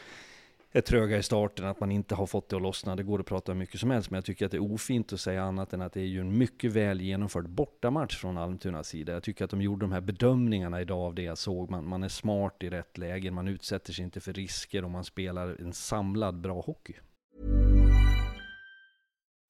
[0.71, 2.95] är tröga i starten, att man inte har fått det att lossna.
[2.95, 5.13] Det går att prata hur mycket som helst, men jag tycker att det är ofint
[5.13, 8.87] att säga annat än att det är ju en mycket väl genomförd bortamatch från Almtunas
[8.87, 9.13] sida.
[9.13, 11.69] Jag tycker att de gjorde de här bedömningarna idag av det jag såg.
[11.69, 15.03] Man, man är smart i rätt lägen, man utsätter sig inte för risker och man
[15.03, 16.93] spelar en samlad bra hockey.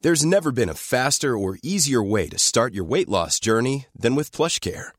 [0.04, 4.16] There's never been a faster or easier way to start your weight loss journey than
[4.16, 4.99] with plush care.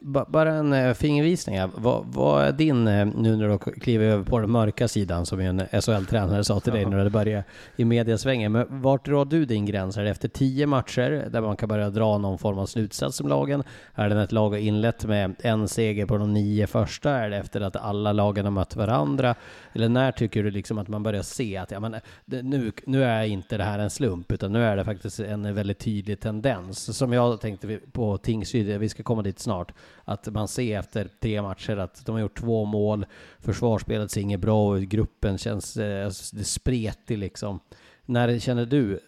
[0.00, 1.60] Bara en eh, fingervisning.
[1.74, 5.40] Vad, vad är din, eh, nu när du kliver över på den mörka sidan som
[5.40, 7.44] en SHL-tränare sa till dig när det började
[7.76, 8.52] i mediasvängen.
[8.52, 9.96] Men vart drar du din gräns?
[9.96, 13.28] Är det efter tio matcher där man kan börja dra någon form av slutsats om
[13.28, 13.62] lagen?
[13.94, 17.10] Är det när ett lag har inlett med en seger på de nio första?
[17.10, 19.34] Är det efter att alla lagen har mött varandra?
[19.72, 23.24] Eller när tycker du liksom att man börjar se att ja, men, nu, nu är
[23.24, 26.96] inte det här en slump, utan nu är det faktiskt en väldigt tydlig tendens.
[26.96, 29.73] Som jag tänkte på Tingsryd, vi ska komma dit snart
[30.04, 33.06] att man ser efter tre matcher att de har gjort två mål,
[33.38, 37.60] försvarsspelet ser inget bra ut, gruppen känns eh, det spretig liksom.
[38.06, 39.00] När känner du?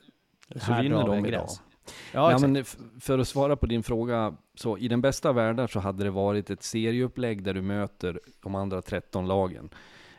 [0.56, 1.48] Så vinner de idag.
[2.12, 2.64] Ja, ja men
[3.00, 6.50] för att svara på din fråga, så i den bästa världen så hade det varit
[6.50, 9.70] ett serieupplägg där du möter de andra 13 lagen.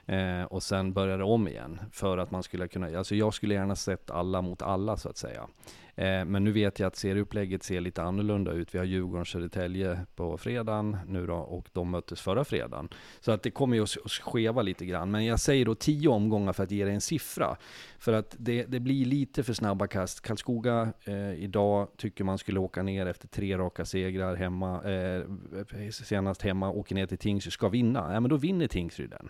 [0.08, 1.80] Eh, och sen började om igen.
[1.92, 5.18] För att man skulle kunna, alltså jag skulle gärna sett alla mot alla så att
[5.18, 5.48] säga.
[5.96, 8.76] Eh, men nu vet jag att serieupplägget ser lite annorlunda ut.
[8.76, 12.90] Vi har Djurgården Södertälje på fredagen nu då och de möttes förra fredagen.
[13.20, 15.12] Så att det kommer ju att skeva lite grann.
[15.12, 17.58] Men jag säger då tio omgångar för att ge dig en siffra.
[18.00, 20.22] För att det, det blir lite för snabba kast.
[20.22, 25.24] Karlskoga eh, idag tycker man skulle åka ner efter tre raka segrar hemma, eh,
[25.92, 28.14] senast hemma, åker ner till Tingsryd, ska vinna.
[28.14, 29.30] Ja men då vinner Tingsryd den.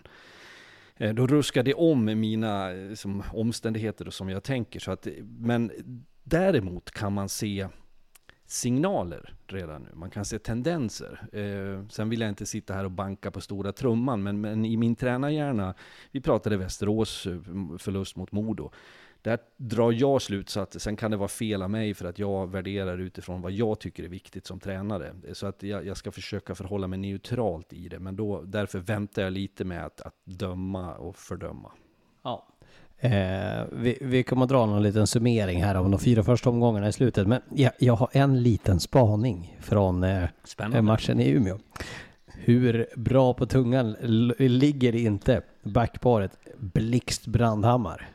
[0.98, 4.80] Eh, då ruskar det om mina eh, som, omständigheter och som jag tänker.
[4.80, 5.72] Så att, men
[6.24, 7.68] däremot kan man se
[8.46, 9.88] signaler redan nu.
[9.94, 11.28] Man kan se tendenser.
[11.32, 14.76] Eh, sen vill jag inte sitta här och banka på stora trumman, men, men i
[14.76, 15.74] min tränarhjärna,
[16.10, 17.38] vi pratade Västerås eh,
[17.78, 18.70] förlust mot Modo.
[19.22, 22.98] Där drar jag slutsatser, sen kan det vara fel av mig för att jag värderar
[22.98, 25.12] utifrån vad jag tycker är viktigt som tränare.
[25.32, 29.22] Så att jag, jag ska försöka förhålla mig neutralt i det, men då, därför väntar
[29.22, 31.72] jag lite med att, att döma och fördöma.
[32.22, 32.46] Ja.
[33.00, 36.88] Eh, vi, vi kommer att dra någon liten summering här av de fyra första omgångarna
[36.88, 41.58] i slutet, men jag, jag har en liten spaning från eh, matchen i Umeå.
[42.26, 43.96] Hur bra på tungan
[44.38, 48.08] ligger inte backparet Blixt Brandhammar?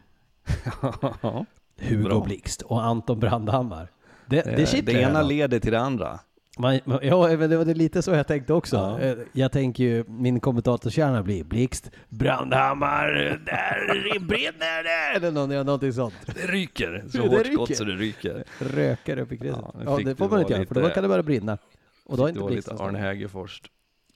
[1.81, 2.23] Hugo Bra.
[2.23, 3.87] Blixt och Anton Brandhammar.
[4.25, 6.19] Det, det, det, det ena leder till det andra.
[6.57, 8.75] Man, ja, men det var lite så jag tänkte också.
[8.75, 8.99] Ja.
[8.99, 13.07] Eh, jag tänker ju, min kommentatorskärna blir Blixt, Brandhammar,
[13.45, 15.17] där brinner det!
[15.17, 16.13] Eller någonting, någonting sånt.
[16.25, 18.43] Det ryker, så det hårt skott så det ryker.
[18.59, 19.63] Rökar upp i krisen.
[19.63, 21.57] Ja, ja, det får man inte göra, för då kan det börja brinna.
[22.05, 23.61] Och då är inte Blixt lite Arne Hägerfors.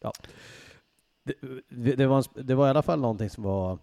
[0.02, 0.14] Ja.
[1.70, 3.80] Det, det, var, det var i alla fall någonting som var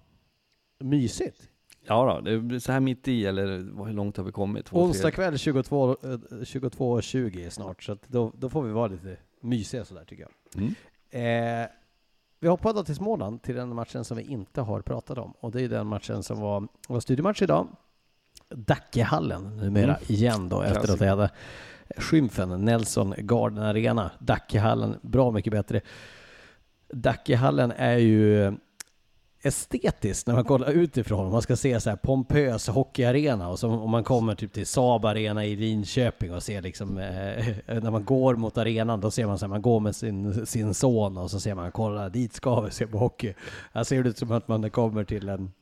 [0.78, 1.48] mysigt.
[1.86, 3.46] Ja då, det är så här mitt i, eller
[3.86, 4.66] hur långt har vi kommit?
[4.66, 9.84] Två, Onsdag kväll 22.20 22, 20 snart, så då, då får vi vara lite mysiga
[9.84, 10.62] sådär tycker jag.
[10.62, 10.74] Mm.
[11.62, 11.68] Eh,
[12.40, 15.34] vi hoppar då till Småland, till den matchen som vi inte har pratat om.
[15.40, 17.68] Och det är den matchen som var, var studiematch idag.
[18.48, 20.02] Dackehallen numera mm.
[20.06, 21.30] igen då, efter att det hade
[21.96, 24.10] skymfen Nelson Garden Arena.
[24.18, 25.80] Dackehallen, bra mycket bättre.
[26.88, 28.54] Dackehallen är ju
[29.46, 31.32] estetiskt när man kollar utifrån.
[31.32, 35.04] Man ska se så här pompös hockeyarena och så om man kommer typ till Saab
[35.04, 37.04] Arena i Linköping och ser liksom eh,
[37.82, 40.74] när man går mot arenan då ser man så här, man går med sin, sin
[40.74, 43.34] son och så ser man kolla dit ska vi se på hockey.
[43.72, 45.52] Här ser det ut som att man kommer till en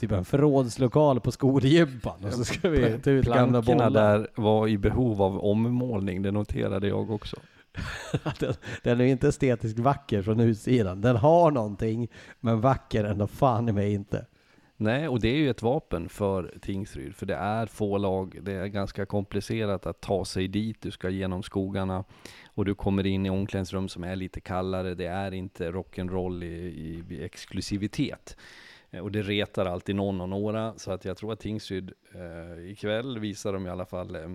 [0.00, 3.90] typ en förrådslokal på skolgympan och så ska vi ta ut gamla bollar.
[3.90, 7.36] där var i behov av ommålning, det noterade jag också.
[8.38, 11.00] den, den är inte estetiskt vacker från utsidan.
[11.00, 12.08] Den har någonting,
[12.40, 14.26] men vacker ändå fan i mig inte.
[14.78, 18.52] Nej, och det är ju ett vapen för Tingsryd, för det är få lag, det
[18.52, 22.04] är ganska komplicerat att ta sig dit, du ska genom skogarna
[22.46, 26.46] och du kommer in i omklädningsrum som är lite kallare, det är inte rock'n'roll i,
[26.46, 28.36] i, i exklusivitet.
[28.90, 32.70] Eh, och det retar alltid någon och några, så att jag tror att Tingsryd eh,
[32.70, 34.28] ikväll visar de i alla fall eh,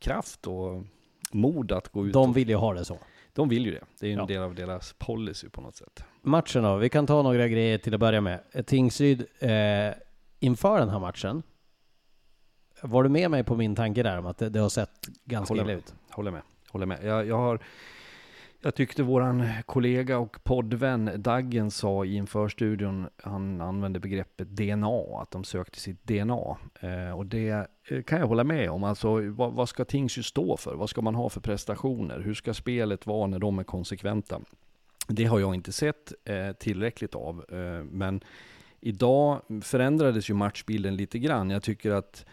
[0.00, 0.84] kraft och
[1.32, 2.12] mod att gå ut.
[2.12, 2.98] De vill ju ha det så.
[3.32, 3.84] De vill ju det.
[4.00, 4.26] Det är ju en ja.
[4.26, 6.04] del av deras policy på något sätt.
[6.22, 8.40] Matchen då, vi kan ta några grejer till att börja med.
[8.66, 9.50] Tingsryd, eh,
[10.38, 11.42] inför den här matchen,
[12.82, 15.54] var du med mig på min tanke där om att det, det har sett ganska
[15.54, 15.94] illa ut?
[16.10, 16.42] Håller med.
[16.68, 16.98] Håller med.
[17.04, 17.60] Jag, jag har
[18.60, 25.30] jag tyckte våran kollega och poddvän Daggen sa i införstudion, han använde begreppet DNA, att
[25.30, 26.56] de sökte sitt DNA.
[26.80, 28.84] Eh, och det eh, kan jag hålla med om.
[28.84, 30.74] Alltså, vad, vad ska Tingsryd stå för?
[30.74, 32.20] Vad ska man ha för prestationer?
[32.20, 34.40] Hur ska spelet vara när de är konsekventa?
[35.08, 37.44] Det har jag inte sett eh, tillräckligt av.
[37.48, 38.20] Eh, men
[38.80, 41.50] idag förändrades ju matchbilden lite grann.
[41.50, 42.26] Jag tycker att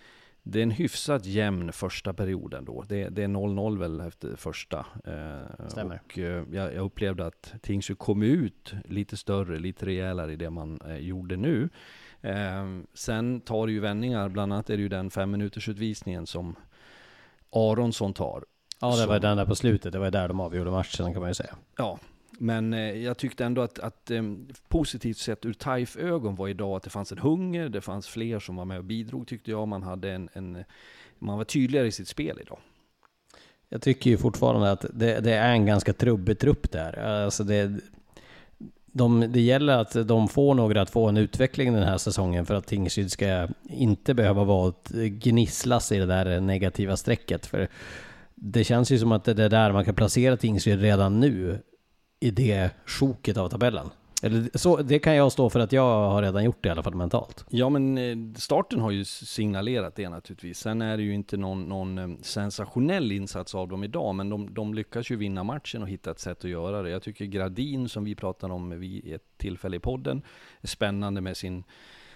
[0.48, 2.84] det är en hyfsat jämn första perioden då.
[2.88, 4.86] Det, det är 0-0 väl efter första.
[5.06, 6.02] Eh, Stämmer.
[6.06, 10.50] Och eh, jag, jag, upplevde att Tingsryd kom ut lite större, lite rejälare i det
[10.50, 11.70] man eh, gjorde nu.
[12.22, 16.28] Eh, sen tar det ju vändningar, bland annat är det ju den fem minuters utvisningen
[16.28, 16.56] som
[17.52, 18.44] Aronsson tar.
[18.82, 19.94] Ja, det var den där på slutet.
[19.94, 21.56] Det var där de avgjorde matchen kan man ju säga.
[21.78, 22.00] Ja,
[22.40, 24.24] men eh, jag tyckte ändå att, att eh,
[24.68, 28.40] positivt sett ur TAIF ögon var idag att det fanns en hunger, det fanns fler
[28.40, 29.68] som var med och bidrog tyckte jag.
[29.68, 30.64] Man, hade en, en
[31.20, 32.60] man var tydligare i sitt spel idag.
[33.70, 37.24] Jag tycker ju fortfarande att det, det är en ganska trubbig trupp där.
[37.24, 37.80] Alltså det,
[38.86, 42.56] de, det gäller att de får några att få en utveckling den här säsongen för
[42.56, 47.46] att Tingsryd ska inte behöva vara gnisslas i det där negativa strecket.
[47.46, 47.68] För
[48.36, 51.60] det känns ju som att det är där man kan placera Tingsryd redan nu
[52.20, 53.90] i det sjoket av tabellen.
[54.22, 56.84] Eller så, det kan jag stå för att jag har redan gjort det i alla
[56.84, 57.46] fall mentalt.
[57.50, 60.60] Ja men eh, starten har ju signalerat det naturligtvis.
[60.60, 64.54] Sen är det ju inte någon, någon eh, sensationell insats av dem idag, men de,
[64.54, 66.90] de, lyckas ju vinna matchen och hitta ett sätt att göra det.
[66.90, 70.22] Jag tycker Gradin, som vi pratade om vid ett tillfälle i podden,
[70.62, 71.64] är spännande med sin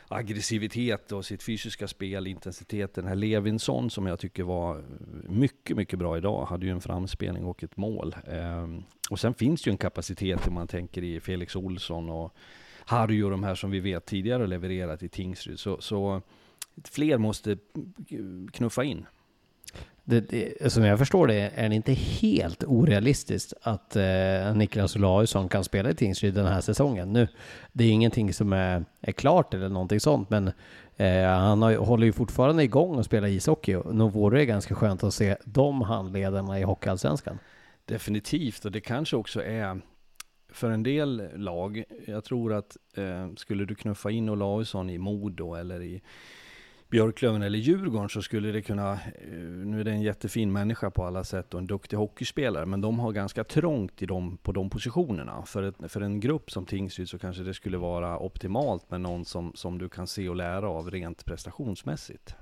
[0.07, 3.07] aggressivitet och sitt fysiska spel, intensiteten.
[3.07, 4.83] Här Levinsson som jag tycker var
[5.27, 8.15] mycket, mycket bra idag, hade ju en framspelning och ett mål.
[8.27, 12.33] Ehm, och sen finns det ju en kapacitet om man tänker i Felix Olsson och
[12.85, 15.59] Harry och de här som vi vet tidigare levererat i Tingsryd.
[15.59, 16.21] Så, så
[16.83, 17.57] fler måste
[18.51, 19.05] knuffa in.
[20.03, 25.49] det, det, som jag förstår det är det inte helt orealistiskt att eh, Niklas Olausson
[25.49, 27.13] kan spela i Tingsryd den här säsongen.
[27.13, 27.27] Nu,
[27.73, 30.51] det är ingenting som är, är klart eller någonting sånt, men
[30.97, 35.03] eh, han har, håller ju fortfarande igång och spelar ishockey nog vore det ganska skönt
[35.03, 37.39] att se de handledarna i Hockeyallsvenskan.
[37.89, 39.81] Definitivt, och det kanske också är
[40.49, 45.55] för en del lag, jag tror att eh, skulle du knuffa in Olausson i Modo
[45.55, 46.01] eller i
[46.89, 51.05] Björklöven eller Djurgården så skulle det kunna, eh, nu är det en jättefin människa på
[51.05, 54.69] alla sätt och en duktig hockeyspelare, men de har ganska trångt i dem, på de
[54.69, 55.45] positionerna.
[55.45, 59.25] För, ett, för en grupp som Tingsryd så kanske det skulle vara optimalt med någon
[59.25, 62.35] som, som du kan se och lära av rent prestationsmässigt.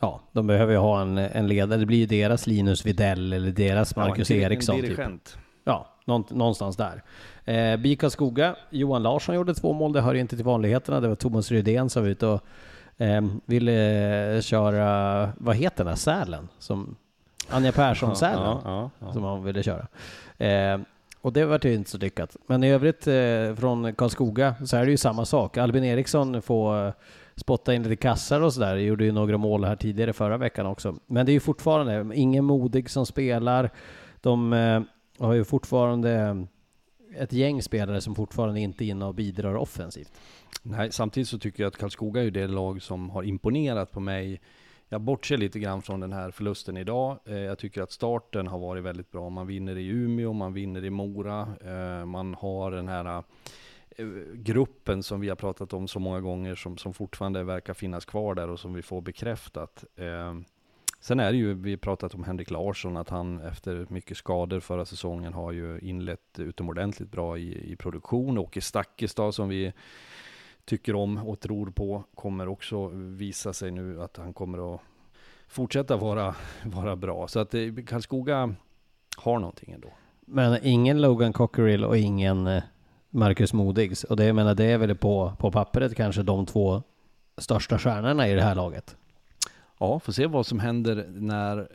[0.00, 1.78] Ja, de behöver ju ha en, en ledare.
[1.78, 4.76] Det blir ju deras Linus Videll eller deras Marcus ja, en, Eriksson.
[4.76, 5.24] En dirigent.
[5.24, 5.38] Typ.
[5.64, 7.02] Ja, någonstans där.
[7.44, 9.92] Eh, BIK Skoga, Johan Larsson gjorde två mål.
[9.92, 11.00] Det hör ju inte till vanligheterna.
[11.00, 12.40] Det var Thomas Rydén som var ute och
[12.96, 16.48] eh, ville köra, vad heter den här sälen?
[16.58, 16.96] Som
[17.48, 19.12] Anja Persson-sälen Ja, ja, ja.
[19.12, 19.86] som han ville köra.
[20.38, 20.78] Eh,
[21.20, 22.36] och det var ju inte så lyckat.
[22.46, 25.56] Men i övrigt eh, från Karlskoga så är det ju samma sak.
[25.56, 26.92] Albin Eriksson får
[27.38, 28.76] spotta in lite kassar och sådär.
[28.76, 30.96] Gjorde ju några mål här tidigare förra veckan också.
[31.06, 33.70] Men det är ju fortfarande ingen modig som spelar.
[34.20, 34.80] De eh,
[35.18, 36.46] har ju fortfarande
[37.16, 40.12] ett gäng spelare som fortfarande inte är inne och bidrar offensivt.
[40.62, 44.00] Nej, samtidigt så tycker jag att Karlskoga är ju det lag som har imponerat på
[44.00, 44.40] mig.
[44.88, 47.18] Jag bortser lite grann från den här förlusten idag.
[47.24, 49.28] Eh, jag tycker att starten har varit väldigt bra.
[49.28, 53.22] Man vinner i Umeå, man vinner i Mora, eh, man har den här
[54.34, 58.34] gruppen som vi har pratat om så många gånger som, som fortfarande verkar finnas kvar
[58.34, 59.84] där och som vi får bekräftat.
[59.96, 60.34] Eh,
[61.00, 64.60] sen är det ju, vi har pratat om Henrik Larsson, att han efter mycket skador
[64.60, 68.38] förra säsongen har ju inlett utomordentligt bra i, i produktion.
[68.38, 69.72] Åke Stakkestad som vi
[70.64, 74.80] tycker om och tror på kommer också visa sig nu att han kommer att
[75.48, 76.34] fortsätta vara,
[76.64, 77.28] vara bra.
[77.28, 78.54] Så att eh, Karlskoga
[79.16, 79.88] har någonting ändå.
[80.20, 82.62] Men ingen Logan Cockerill och ingen eh,
[83.10, 84.04] Marcus Modigs.
[84.04, 86.82] Och det, jag menar, det är väl på, på pappret kanske de två
[87.36, 88.96] största stjärnorna i det här laget.
[89.80, 91.68] Ja, får se vad som händer när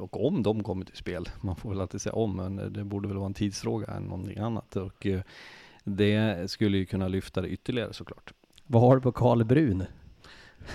[0.00, 1.28] och om de kommer till spel.
[1.40, 4.38] Man får väl alltid säga om, men det borde väl vara en tidsfråga än någonting
[4.38, 4.76] annat.
[4.76, 5.20] Och eh,
[5.84, 8.32] det skulle ju kunna lyfta det ytterligare såklart.
[8.66, 9.84] Vad har du på Karl Brun?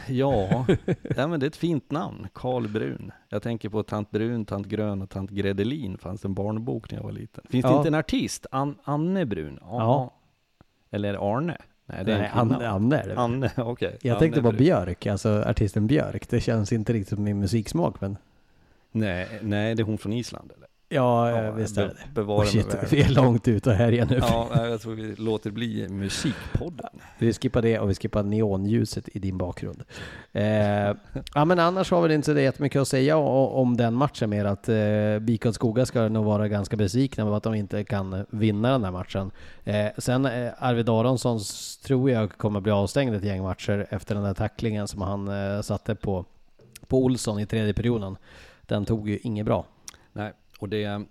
[0.08, 0.66] Ja,
[1.16, 3.12] ja men det är ett fint namn, Karl Brun.
[3.30, 7.04] Jag tänker på Tant Brun, Tant Grön och Tant Gredelin, fanns en barnbok när jag
[7.04, 7.44] var liten.
[7.50, 8.46] Finns det inte en artist?
[8.52, 9.60] An Anne Brun?
[9.62, 9.78] Ja.
[9.78, 10.14] ja.
[10.92, 11.58] Eller Arne?
[11.86, 13.18] Nej, det är Nej, Anne, Anne är det.
[13.18, 13.52] Anne.
[13.58, 13.92] Okay.
[14.02, 16.30] Jag Anne tänkte på Björk, alltså artisten Björk.
[16.30, 18.18] Det känns inte riktigt som min musiksmak, men...
[18.92, 20.68] Nej, nej, det är hon från Island eller?
[20.94, 24.18] Ja, ja visst är det Bevara oh, shit, vi är långt ute här igen nu.
[24.22, 26.90] Ja, jag tror vi låter bli musikpodden.
[27.20, 29.84] Vi skippar det och vi skippar neonljuset i din bakgrund.
[30.32, 30.44] Eh,
[31.34, 34.70] ja, men annars har vi inte så jättemycket att säga om den matchen mer att
[34.70, 38.84] eh, BIK Skoga ska nog vara ganska besvikna på att de inte kan vinna den
[38.84, 39.32] här matchen.
[39.64, 41.40] Eh, sen eh, Arvid Aronsson
[41.86, 45.62] tror jag kommer bli avstängd ett gäng matcher efter den där tacklingen som han eh,
[45.62, 46.26] satte på,
[46.88, 48.18] på Olsson i tredje perioden.
[48.62, 49.66] Den tog ju inget bra.
[50.14, 51.06] Nej, och det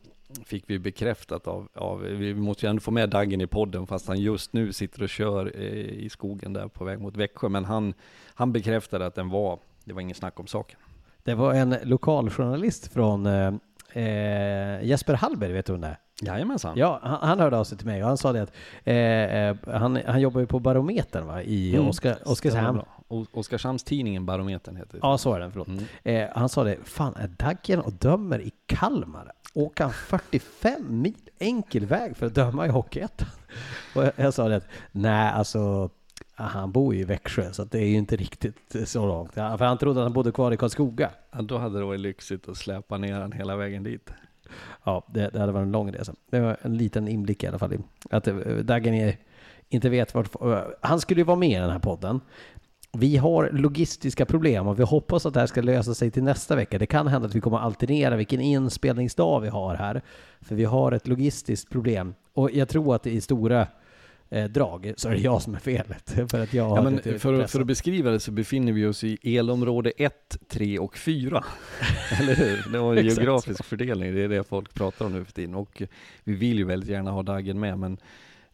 [0.44, 4.08] fick vi bekräftat av, av, vi måste ju ändå få med Daggen i podden fast
[4.08, 7.48] han just nu sitter och kör eh, i skogen där på väg mot Växjö.
[7.48, 7.94] Men han,
[8.34, 10.78] han bekräftade att den var, det var ingen snack om saken.
[11.22, 13.54] Det var en lokaljournalist från eh,
[13.92, 15.98] eh Jesper Hallberg, vet du vem det är?
[16.20, 16.78] Jajamensan.
[16.78, 18.52] Ja, han, han hörde av sig till mig och han sa det att
[18.84, 21.88] eh, eh han, han jobbar ju på Barometern va, i mm.
[21.88, 22.82] Oskar, Oskarshamn.
[23.08, 24.98] Oskarshamnstidningen Barometern heter det.
[25.02, 25.68] Ja, så är den, förlåt.
[25.68, 25.84] Mm.
[26.02, 29.32] Eh, han sa det, fan är Daggen och dömer i Kalmar?
[29.54, 33.28] Åker han 45 mil enkel väg för att döma i Hockeyettan?
[33.94, 34.60] Och jag, jag sa det
[34.92, 35.90] nej alltså
[36.34, 39.34] han bor ju i Växjö så det är ju inte riktigt så långt.
[39.34, 41.10] För han trodde att han bodde kvar i Karlskoga.
[41.30, 44.10] Ja, då hade det varit lyxigt att släpa ner han hela vägen dit.
[44.84, 46.14] Ja, det, det hade varit en lång resa.
[46.30, 47.78] Det var en liten inblick i alla fall.
[48.10, 49.16] Att eh, Dagen är,
[49.68, 50.30] inte vet vart...
[50.80, 52.20] Han skulle ju vara med i den här podden.
[52.92, 56.56] Vi har logistiska problem och vi hoppas att det här ska lösa sig till nästa
[56.56, 56.78] vecka.
[56.78, 60.02] Det kan hända att vi kommer alternera vilken inspelningsdag vi har här.
[60.40, 62.14] För vi har ett logistiskt problem.
[62.32, 63.66] Och jag tror att i stora
[64.30, 66.10] eh, drag så är det jag som är felet.
[66.30, 69.36] för att jag ja, men för, för, att beskriva det så befinner vi oss i
[69.36, 71.44] elområde 1, 3 och 4.
[72.20, 72.72] Eller hur?
[72.72, 75.54] Det var en geografisk fördelning, det är det folk pratar om nu för tiden.
[75.54, 75.82] Och
[76.24, 77.98] vi vill ju väldigt gärna ha Daggen med, men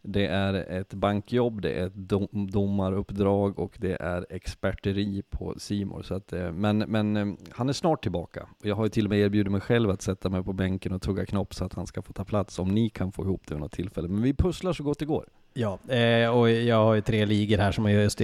[0.09, 6.01] det är ett bankjobb, det är ett dom, domaruppdrag och det är experteri på Simor.
[6.01, 8.47] Så att, eh, men, men eh, han är snart tillbaka.
[8.63, 11.01] Jag har ju till och med erbjudit mig själv att sätta mig på bänken och
[11.01, 13.53] tugga knopp så att han ska få ta plats om ni kan få ihop det
[13.53, 14.07] vid något tillfälle.
[14.07, 15.25] Men vi pusslar så gott det går.
[15.53, 18.17] Ja, eh, och jag har ju tre ligor här som jag just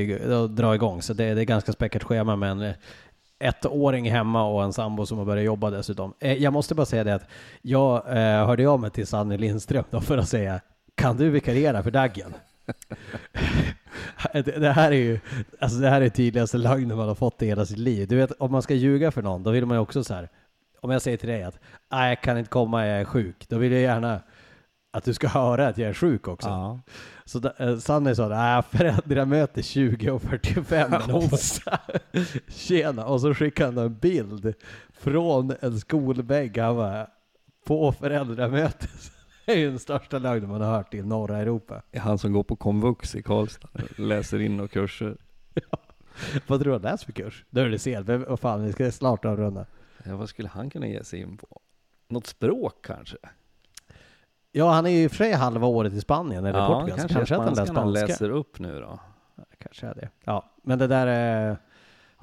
[0.49, 2.73] drar igång, så det, är ett ganska späckat schema, men
[3.39, 6.13] ettåring hemma och en sambo som har börjat jobba dessutom.
[6.19, 7.27] Jag måste bara säga det att
[7.61, 8.01] jag
[8.45, 10.61] hörde av mig till Sanny Lindström då för att säga
[11.03, 12.33] kan du vikariera för Daggen?
[14.33, 15.19] det, här är ju,
[15.59, 18.07] alltså det här är tydligaste lögnen man har fått i hela sitt liv.
[18.07, 20.29] Du vet, om man ska ljuga för någon, då vill man ju också så här,
[20.81, 21.59] om jag säger till dig att
[21.91, 24.21] nej, jag kan inte komma, jag är sjuk, då vill jag gärna
[24.93, 26.49] att du ska höra att jag är sjuk också.
[26.49, 26.79] Ja.
[27.25, 31.79] Så eh, Sanny sa nej, föräldramöte 20 och 45 en onsdag.
[32.47, 34.53] Tjena, och så skickade han en bild
[34.93, 36.57] från en skolbänk.
[36.57, 37.07] Han bara,
[37.65, 38.87] på föräldramöte.
[39.53, 41.81] Är ju den största lögnen man har hört i norra Europa.
[41.91, 45.17] Det är han som går på komvux i Karlstad, läser in och kurser.
[46.47, 47.45] Vad tror du han läser för kurs?
[47.49, 49.65] Nu är det sent, men vad fan, vi ska snart avrunda.
[50.03, 51.59] Ja, vad skulle han kunna ge sig in på?
[52.07, 53.17] Något språk kanske?
[54.51, 56.99] Ja, han är ju i och för sig halva året i Spanien eller ja, Portugal,
[56.99, 58.07] så kanske, att han läser spanska.
[58.07, 58.99] läser upp nu då.
[59.35, 60.09] Ja, kanske är det.
[60.23, 61.57] Ja, men det där eh,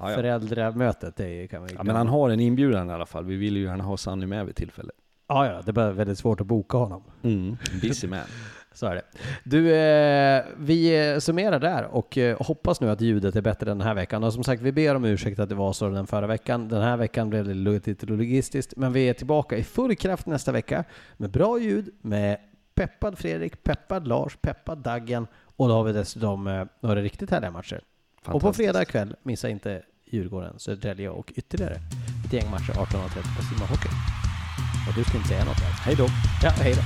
[0.01, 0.15] Ja, ja.
[0.15, 3.25] föräldramötet, det kan vi ja, men han har en inbjudan i alla fall.
[3.25, 4.91] Vi vill ju gärna ha Sanny med vid tillfälle.
[5.31, 7.03] Ja, ja, det är bara väldigt svårt att boka honom.
[7.23, 7.57] Mm.
[7.81, 8.19] Busy man.
[8.73, 9.01] Så är det.
[9.43, 13.81] Du, eh, vi eh, summerar där och eh, hoppas nu att ljudet är bättre den
[13.81, 14.23] här veckan.
[14.23, 16.67] Och som sagt, vi ber om ursäkt att det var så den förra veckan.
[16.67, 20.51] Den här veckan blev det lite logistiskt, men vi är tillbaka i full kraft nästa
[20.51, 20.83] vecka
[21.17, 22.37] med bra ljud, med
[22.75, 27.51] peppad Fredrik, peppad Lars, peppad Daggen och då har vi dessutom eh, några riktigt härliga
[27.51, 27.81] matcher.
[28.25, 31.75] Och på fredag kväll, missa inte Djurgården, Södertälje och ytterligare
[32.25, 34.20] ett gäng matcher 18.30 på Simma Hockey.
[34.87, 35.61] Och du ska inte säga något.
[35.85, 36.07] Hej då.
[36.43, 36.81] Ja, hej då.